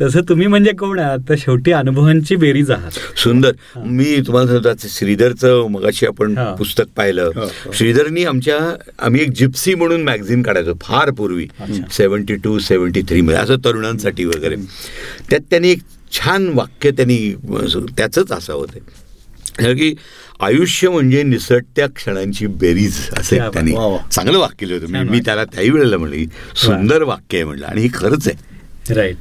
[0.00, 1.18] तसं तुम्ही म्हणजे कोण आहात?
[1.28, 3.18] तर शेवटी अनुभवांची बेरीज आहात.
[3.18, 3.52] सुंदर.
[3.76, 6.34] मी तुम्हाला सांगतो श्रीधरचं मगाशी आपण.
[6.58, 7.30] पुस्तक पाहिलं.
[7.74, 8.58] श्रीधरनी आमच्या
[8.98, 11.46] आम्ही एक जिप्सी म्हणून मॅगझिन काढायचो फार पूर्वी.
[11.92, 14.56] सेवन्टी टू सेवन्टी थ्री मध्ये असं तरुणांसाठी वगैरे.
[15.30, 15.80] त्यात त्यांनी एक
[16.12, 17.34] छान वाक्य त्यांनी
[17.96, 19.94] त्याचंच असं होतं की
[20.40, 23.72] आयुष्य म्हणजे निसटत्या क्षणांची बेरीज असं त्यांनी.
[24.12, 25.10] चांगलं वाक्य लिहिलं होतं.
[25.10, 25.20] मी-.
[25.24, 26.24] त्याला त्याही वेळेला म्हणलं
[26.56, 28.94] सुंदर वाक्य आहे म्हणलं आणि हे खरंच आहे.
[28.94, 29.16] राईट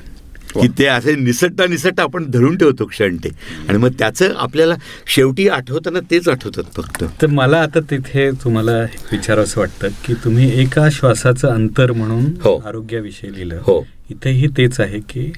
[0.54, 3.30] की ते असे निसटता निसटता आपण धरून ठेवतो क्षण ते.
[3.70, 4.76] आणि मग त्याचं आपल्याला
[5.08, 7.04] शेवटी आठवताना तेच आठवतात फक्त.
[7.22, 8.78] तर मला आता तिथे तुम्हाला
[9.12, 12.64] विचारावंसं वाटतं की तुम्ही एका श्वासाचं अंतर म्हणून हो.
[12.66, 13.56] आरोग्याविषयी लिहिलं.
[13.56, 13.88] हो.
[14.10, 15.32] इथेही तेच आहे की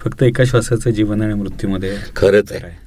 [0.00, 2.84] फक्त एका श्वासाचं जीवन आणि मृत्यूमध्ये खरंच आहे.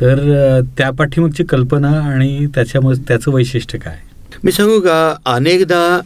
[0.00, 3.98] तर त्या पाठीमागची कल्पना आणि त्याच्यामध्ये त्याचं वैशिष्ट्य काय?
[4.44, 5.16] मी सांगू का?
[5.26, 6.00] अनेकदा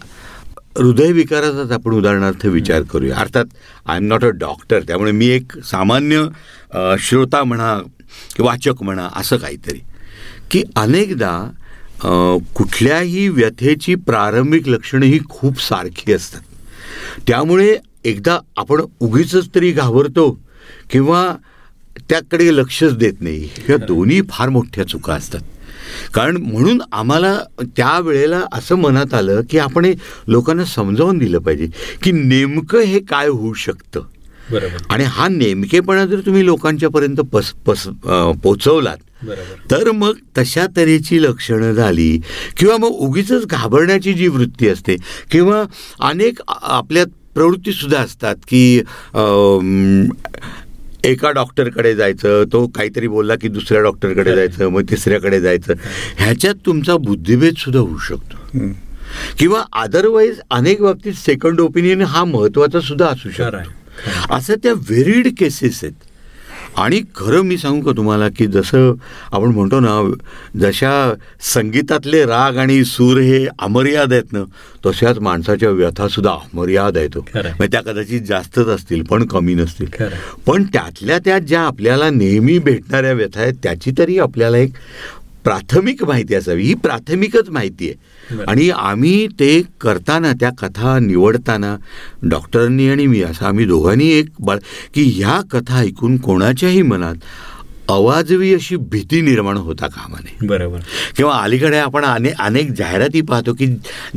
[0.79, 3.17] हृदयविकाराचाच आपण उदाहरणार्थ विचार करूया.
[3.17, 3.45] अर्थात
[3.87, 6.25] I am not a doctor त्यामुळे मी एक सामान्य
[7.01, 7.77] श्रोता म्हणा
[8.37, 9.79] की वाचक म्हणा असं काहीतरी.
[10.51, 11.33] की अनेकदा
[12.55, 16.41] कुठल्याही व्यथेची प्रारंभिक लक्षणं ही खूप सारखी असतात.
[17.27, 20.31] त्यामुळे एकदा आपण उगीच तरी घाबरतो
[20.91, 21.27] किंवा
[22.09, 23.49] त्याकडे लक्षच देत नाही.
[23.59, 25.41] ह्या दोन्ही फार मोठ्या चुका असतात.
[26.15, 27.39] कारण म्हणून आम्हाला
[27.77, 29.95] त्या वेळेला असं मनात आलं की आपण हे
[30.29, 31.69] लोकांना समजावून दिलं पाहिजे
[32.03, 34.01] की नेमकं हे काय होऊ शकतं.
[34.51, 34.83] बरोबर.
[34.89, 37.87] आणि हा नेमकेपणा जर तुम्ही लोकांच्यापर्यंत पस पस
[38.43, 39.71] पोचवलात बरोबर.
[39.71, 42.19] तर मग तशा तऱ्हेची लक्षणं झाली
[42.57, 44.97] किंवा मग उगीच घाबरण्याची जी वृत्ती असते
[45.31, 45.63] किंवा
[46.01, 48.81] अनेक आपल्यात प्रवृत्तीसुद्धा असतात की
[51.07, 55.75] एका डॉक्टरकडे जायचं तो काहीतरी बोलला की दुसऱ्या डॉक्टरकडे जायचं मग तिसऱ्याकडे जायचं.
[56.17, 58.59] ह्याच्यात तुमचा बुद्धिभेद सुद्धा होऊ शकतो.
[59.39, 63.31] किंवा अदरवाईज अनेक बाबतीत सेकंड ओपिनियन हा महत्त्वाचा सुद्धा असू.
[63.31, 64.35] शकतो.
[64.35, 65.95] असं त्या व्हेरीड केसेस आहेत.
[66.77, 68.93] आणि खरं मी सांगू का तुम्हाला की जसं
[69.33, 70.01] आपण म्हणतो ना
[70.61, 70.93] जशा
[71.55, 74.43] संगीतातले राग आणि सूर हे अमर्याद आहेत ना
[74.87, 77.21] तशाच माणसाच्या व्यथा सुद्धा अमर्याद आहेत हो.
[77.35, 79.87] म्हणजे त्या कदाचित जास्तच असतील पण कमी नसतील.
[80.47, 84.73] पण त्यातल्या त्यात ज्या आपल्याला नेहमी भेटणाऱ्या व्यथा आहेत त्याची तरी आपल्याला एक
[85.45, 87.95] प्राथमिक माहिती असावी ही प्राथमिकच माहिती आहे.
[88.49, 91.77] आणि आम्ही ते करताना त्या कथा निवडताना
[92.23, 94.59] डॉक्टरांनी आणि मी असं आम्ही दोघांनी एक बाळ
[94.95, 97.15] की ह्या कथा ऐकून कोणाच्याही मनात
[97.89, 100.79] अवाजवी अशी भीती निर्माण होता कामा नये बरोबर.
[101.17, 103.67] किंवा अलीकडे आपण अने अनेक जाहिराती पाहतो की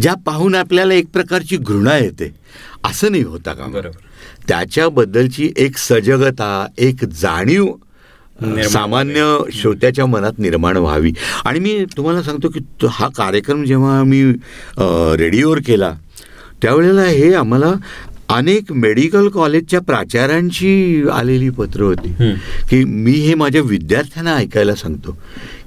[0.02, 2.32] ज्या पाहून आपल्याला एक प्रकारची घृणा येते
[2.84, 3.98] असं नाही होता का बरोबर.
[4.48, 7.66] त्याच्याबद्दलची एक सजगता एक जाणीव
[8.64, 9.24] सामान्य
[9.54, 11.12] श्रोत्याच्या मनात निर्माण व्हावी.
[11.46, 12.60] आणि मी तुम्हाला सांगतो की
[12.90, 14.24] हा कार्यक्रम जेव्हा मी
[15.20, 15.94] रेडिओवर केला
[16.62, 17.72] त्यावेळेला हे आम्हाला
[18.30, 22.14] अनेक मेडिकल कॉलेजच्या प्राचार्यांची आलेली पत्र होती.
[22.70, 25.18] की मी हे माझ्या विद्यार्थ्यांना ऐकायला सांगतो.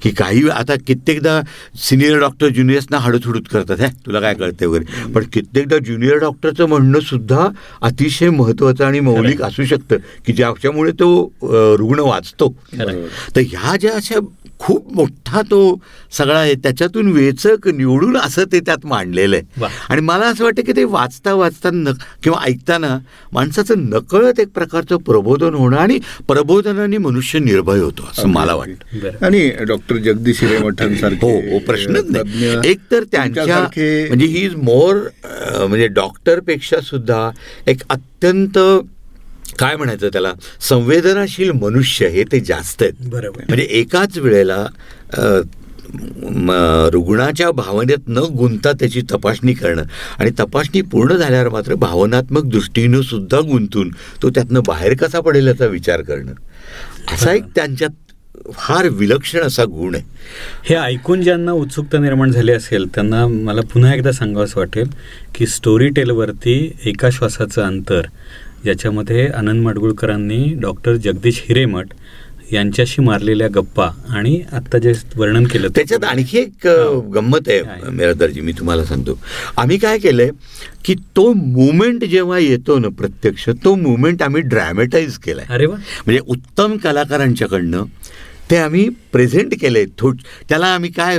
[0.03, 1.39] की काही आता कित्येकदा
[1.79, 5.11] सिनियर डॉक्टर ज्युनियर्सना हाडूथुडूत करतात हे तुला काय कळते वगैरे?
[5.13, 7.47] पण कित्येकदा ज्युनियर डॉक्टरचं म्हणणं सुद्धा
[7.81, 11.11] अतिशय महत्त्वाचं आणि मौलिक असू शकतं की ज्याच्यामुळे तो
[11.77, 12.49] रुग्ण वाचतो.
[13.35, 14.19] तर ह्या ज्या अशा
[14.63, 15.59] खूप मोठा तो
[16.17, 16.53] सगळा आहे.
[16.63, 19.65] त्याच्यातून वेचक निवडून असं ते त्यात मांडलेलं आहे.
[19.89, 21.91] आणि मला असं वाटतं की ते वाचता वाचता न
[22.23, 22.97] किंवा ऐकताना
[23.33, 29.25] माणसाचं नकळत एक प्रकारचं प्रबोधन होणं आणि प्रबोधनाने मनुष्य निर्भय होतो असं मला वाटतं.
[29.25, 32.47] आणि डॉक्टर जगदीश हिरेमठांसारखे हो हो प्रश्नच नाही.
[32.71, 34.95] एक तर त्यांच्या म्हणजे ही इज मोर
[35.67, 37.29] म्हणजे डॉक्टरपेक्षा सुद्धा
[37.67, 38.57] एक अत्यंत
[39.59, 40.33] काय म्हणायचं त्याला?
[40.61, 43.07] संवेदनाशील मनुष्य हे ते जास्त आहेत.
[43.09, 43.43] बरोबर.
[43.47, 44.65] म्हणजे एकाच वेळेला
[46.91, 49.83] रुग्णाच्या भावनेत न गुंता त्याची तपासणी करणं
[50.19, 53.89] आणि तपासणी पूर्ण झाल्यावर मात्र भावनात्मक दृष्टीनं सुद्धा गुंतून
[54.21, 56.31] तो त्यातनं बाहेर कसा पडेल याचा विचार करणं.
[57.13, 57.89] असा एक त्यांच्यात
[58.53, 60.03] फार विलक्षण असा गुण आहे.
[60.63, 64.89] हे ऐकून ज्यांना उत्सुकता निर्माण झाली असेल त्यांना मला पुन्हा एकदा सांगावंसं वाटेल
[65.35, 68.07] की स्टोरी टेलवरती एका श्वासाचं अंतर
[68.65, 71.87] याच्यामध्ये आनंद माडगुळकरांनी डॉक्टर जगदीश हिरेमठ
[72.51, 76.67] यांच्याशी मारलेल्या गप्पा आणि आत्ता जे वर्णन केलं त्याच्यात आणखी एक.
[77.13, 77.89] गंमत आहे आहे.
[77.91, 79.17] मिरादरजी मी तुम्हाला सांगतो
[79.57, 80.29] आम्ही काय केलंय
[80.85, 86.19] की तो मुवमेंट जेव्हा येतो ना प्रत्यक्ष तो मुवमेंट आम्ही ड्रॅमेटाईज केलाय अरे वा म्हणजे
[86.27, 87.83] उत्तम कलाकारांच्याकडनं
[88.49, 89.85] ते आम्ही प्रेझेंट केले.
[89.99, 90.17] थोड
[90.49, 91.17] त्याला आम्ही काय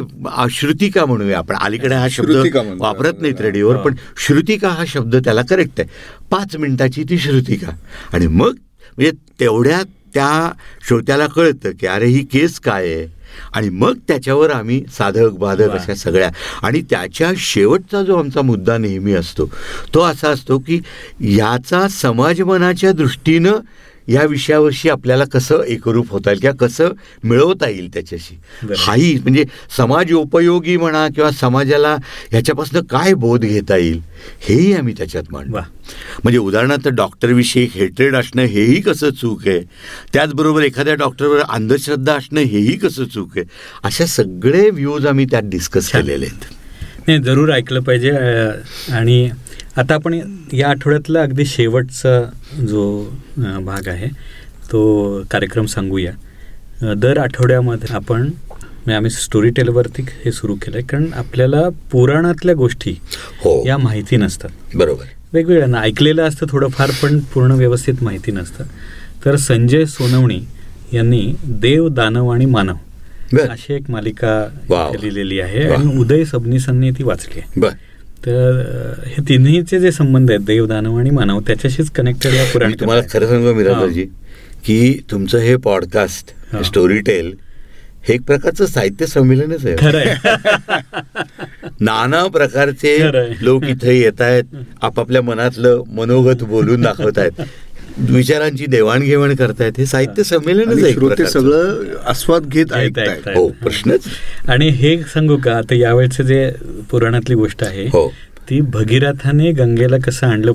[0.51, 1.57] श्रुतिका म्हणूया आपण.
[1.57, 2.57] अलीकडे हा शब्द.
[2.79, 3.95] वापरत नाहीत रेडिओवर पण
[4.27, 5.89] श्रुतिका हा शब्द त्याला करेक्ट आहे.
[6.31, 7.71] पाच मिनिटाची ती श्रुतिका.
[8.13, 8.55] आणि मग
[8.97, 9.11] म्हणजे
[9.41, 9.83] तेवढ्या
[10.15, 10.53] त्या
[10.87, 13.07] श्रोत्याला कळतं की अरे ही केस काय आहे?
[13.53, 15.71] आणि मग त्याच्यावर आम्ही साधक बाधक.
[15.71, 16.31] अशा सगळ्या.
[16.63, 19.47] आणि त्याच्या शेवटचा जो आमचा मुद्दा नेहमी असतो
[19.95, 20.81] तो असा असतो की
[21.21, 23.53] याचा समाजमनाच्या दृष्टीनं
[24.09, 26.93] या विषयावर्षी आपल्याला कसं एकरूप होता येईल किंवा कसं
[27.25, 28.35] मिळवता येईल त्याच्याशी.
[28.79, 29.45] हाही म्हणजे
[29.77, 31.95] समाज उपयोगी म्हणा किंवा समाजाला
[32.31, 34.01] ह्याच्यापासून काय बोध घेता येईल
[34.49, 35.63] हेही आम्ही त्याच्यात मांडू वा.
[36.25, 39.61] म्हणजे उदाहरणार्थ डॉक्टरविषयी हेट्रेड असणं हेही कसं चूक आहे
[40.13, 43.47] त्याचबरोबर एखाद्या डॉक्टरवर अंधश्रद्धा असणं हेही कसं चूक आहे
[43.85, 45.89] अशा सगळे व्ह्यूज आम्ही त्यात डिस्कस.
[45.93, 46.53] केलेले आहेत
[47.07, 48.11] नाही जरूर ऐकलं पाहिजे
[48.93, 49.29] आणि
[49.77, 50.15] आता आपण
[50.53, 52.21] या आठवड्यातला अगदी शेवटचा
[52.69, 52.83] जो
[53.65, 54.09] भाग आहे
[54.71, 54.83] तो
[55.31, 56.13] कार्यक्रम सांगूया.
[56.97, 62.91] दर आठवड्यामध्ये आपण म्हणजे आम्ही स्टोरी टेलवरती हे सुरू केलं आहे कारण आपल्याला पुराणातल्या गोष्टी
[63.45, 63.63] हो.
[63.67, 64.51] या माहिती नसतात.
[64.75, 65.05] बरोबर.
[65.33, 68.65] वेगवेगळ्या ना ऐकलेलं असतं थोडंफार पण पूर्ण व्यवस्थित माहिती नसतं.
[69.25, 70.41] तर संजय सोनवणी
[70.93, 74.39] यांनी देव दानव आणि मानव अशी एक मालिका
[74.71, 75.69] लिहिलेली आहे.
[75.75, 77.61] आणि उदय सबनीसांनी ती वाचली आहे.
[78.27, 78.63] तर
[79.07, 83.29] हे तिन्हीचे जे संबंध आहेत देव दानव आणि मानव त्याच्याशीच कनेक्टेड या पुराण तुम्हाला खरं
[83.29, 84.07] सांगू मिराजी
[84.67, 86.27] की तुमचं हे पॉडकास्ट.
[86.65, 87.35] स्टोरी टेल
[88.09, 89.75] हे एक प्रकारचं साहित्य संमेलनच आहे.
[91.81, 92.99] नाना प्रकारचे.
[93.41, 94.45] लोक इथे येत आहेत
[94.83, 97.31] आपापल्या मनातलं मनोगत बोलून दाखवत आहेत.
[97.99, 101.27] विचारांची देवाणघेवाण करतायत हे साहित्य संमेलनच श्रोते.
[101.27, 103.09] सगळं आस्वाद घेत ऐकतायत.
[103.09, 103.37] ऐकतायत.
[103.37, 104.01] हो प्रश्नच.
[104.49, 106.53] आणि हे सांगू का आता यावेळेचं जे
[106.91, 108.13] पुराणातली गोष्ट आहे हो.
[108.51, 110.53] ती भगीरथाने गंगेला कसं आणलं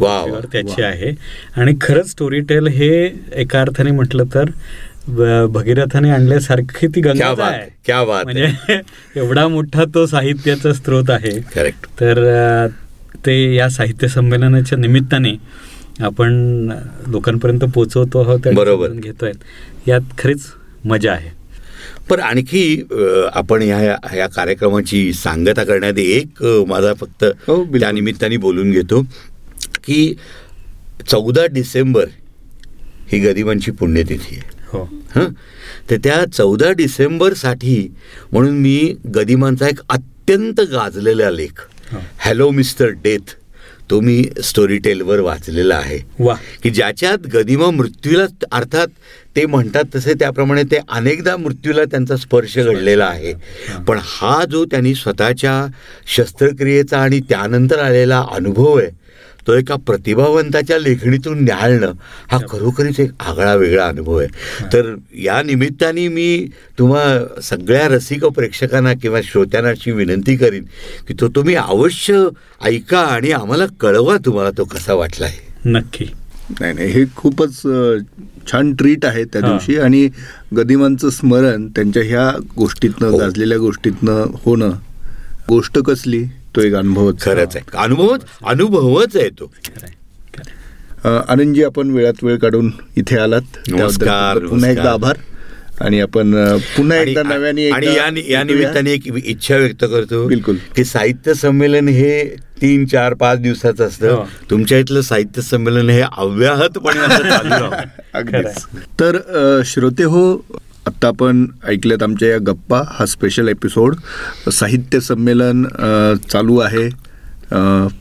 [0.51, 1.11] त्याची आहे.
[1.55, 4.45] आणि खरंच स्टोरी टेल हे एका अर्थाने म्हटलं तर
[5.45, 7.61] भगीरथाने आणल्यासारखी ती क्या गंगा बात आहे.
[7.61, 8.23] है, क्या बात.
[8.23, 8.47] म्हणजे
[9.15, 11.39] एवढा मोठा तो साहित्याचा स्रोत आहे.
[11.41, 12.67] करेक्ट तर
[13.25, 15.31] ते या साहित्य संमेलनाच्या निमित्ताने
[15.99, 16.33] आपण
[17.07, 18.89] लोकांपर्यंत पोहोचवतो आहोत बरोबर.
[18.91, 19.31] घेतोय
[19.87, 20.45] यात खरीच
[20.85, 21.37] मजा आहे
[22.09, 22.81] पण आणखी
[23.33, 27.79] आपण ह्या ह्या कार्यक्रमाची सांगता करण्यात एक माझा फक्त हो, बिलकुल.
[27.79, 29.01] त्या निमित्ताने बोलून घेतो
[29.83, 30.13] की
[31.09, 32.05] चौदा डिसेंबर
[33.11, 34.83] ही गरिबांची पुण्यतिथी आहे हो
[35.15, 35.27] हं
[35.89, 37.77] तर त्या चौदा डिसेंबरसाठी
[38.31, 41.61] म्हणून मी गदिमांचा एक अत्यंत गाजलेला लेख.
[42.19, 43.35] हॅलो मिस्टर डेथ
[43.89, 45.99] तो मी स्टोरी टेलवर वाचलेला आहे.
[46.19, 46.35] वा.
[46.63, 48.87] की ज्याच्यात गदिमा मृत्यूला अर्थात
[49.35, 53.33] ते म्हणतात तसे त्याप्रमाणे ते अनेकदा मृत्यूला त्यांचा स्पर्श घडलेला आहे.
[53.87, 55.67] पण हा जो त्यांनी स्वतःच्या
[56.07, 58.98] शस्त्रक्रियेचा आणि त्यानंतर आलेला अनुभव आहे
[59.47, 61.91] तो एका प्रतिभावंताच्या लेखणीतून न्याहाळणं
[62.31, 64.27] हा खरोखरीच एक आगळा वेगळा अनुभव आहे.
[64.73, 66.47] तर या निमित्ताने मी
[66.79, 70.63] तुम्हा सगळ्या रसिक प्रेक्षकांना किंवा श्रोत्यांना अशी विनंती करीन
[71.07, 72.27] की तो तुम्ही अवश्य
[72.63, 75.47] ऐका आणि आम्हाला कळवा तुम्हाला तो कसा वाटला आहे.
[75.65, 76.05] नक्की.
[76.59, 77.61] नाही नाही हे खूपच
[78.51, 79.47] छान ट्रीट आहे त्या हा.
[79.47, 80.09] दिवशी आणि
[80.57, 83.17] गदिमांचं स्मरण त्यांच्या ह्या गोष्टीतनं हो.
[83.17, 84.69] गाजलेल्या गोष्टीतनं होणं.
[85.49, 86.23] गोष्ट कसली?
[86.55, 89.51] तो एक अनुभव खरंच आहे अनुभवच अनुभवच आहे तो.
[91.05, 94.91] आनंदजी आपण वेळात वेळ काढून इथे आलात नमस्कार, पुन्हा एकदा.
[94.91, 95.17] आभार
[95.81, 96.33] आणि आपण
[96.77, 98.43] पुन्हा एकदा नव्याने आणि एकदा या.
[98.43, 100.57] निमित्ताने एक इच्छा व्यक्त करतो बिलकुल.
[100.75, 102.23] की साहित्य संमेलन हे
[102.61, 104.23] तीन चार पाच दिवसाचं असतं हो.
[104.49, 107.07] तुमच्या इथलं साहित्य संमेलन हे अव्याहतपणे
[108.99, 109.17] तर
[109.65, 110.23] श्रोते हो
[110.89, 113.95] आत्ता आपण ऐकल्यात आमच्या या गप्पा हा स्पेशल एपिसोड
[114.51, 115.65] साहित्य संमेलन
[116.31, 116.89] चालू आहे.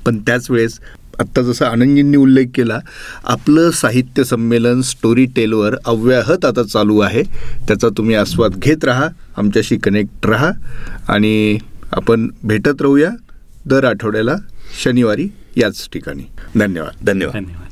[0.05, 0.79] पण त्याच वेळेस
[1.19, 2.79] आत्ता जसं आनंदजींनी उल्लेख केला
[3.25, 7.23] आपलं साहित्य संमेलन स्टोरी टेलवर अव्याहत आता चालू आहे.
[7.69, 10.51] त्याचा तुम्ही आस्वाद घेत राहा आमच्याशी कनेक्ट राहा.
[11.09, 11.59] आणि
[11.93, 13.11] आपण भेटत राहूया
[13.67, 14.37] दर आठवड्याला
[14.83, 16.23] शनिवारी याच ठिकाणी.
[16.55, 17.43] धन्यवाद धन्यवाद.
[17.43, 17.68] धन्यवाद.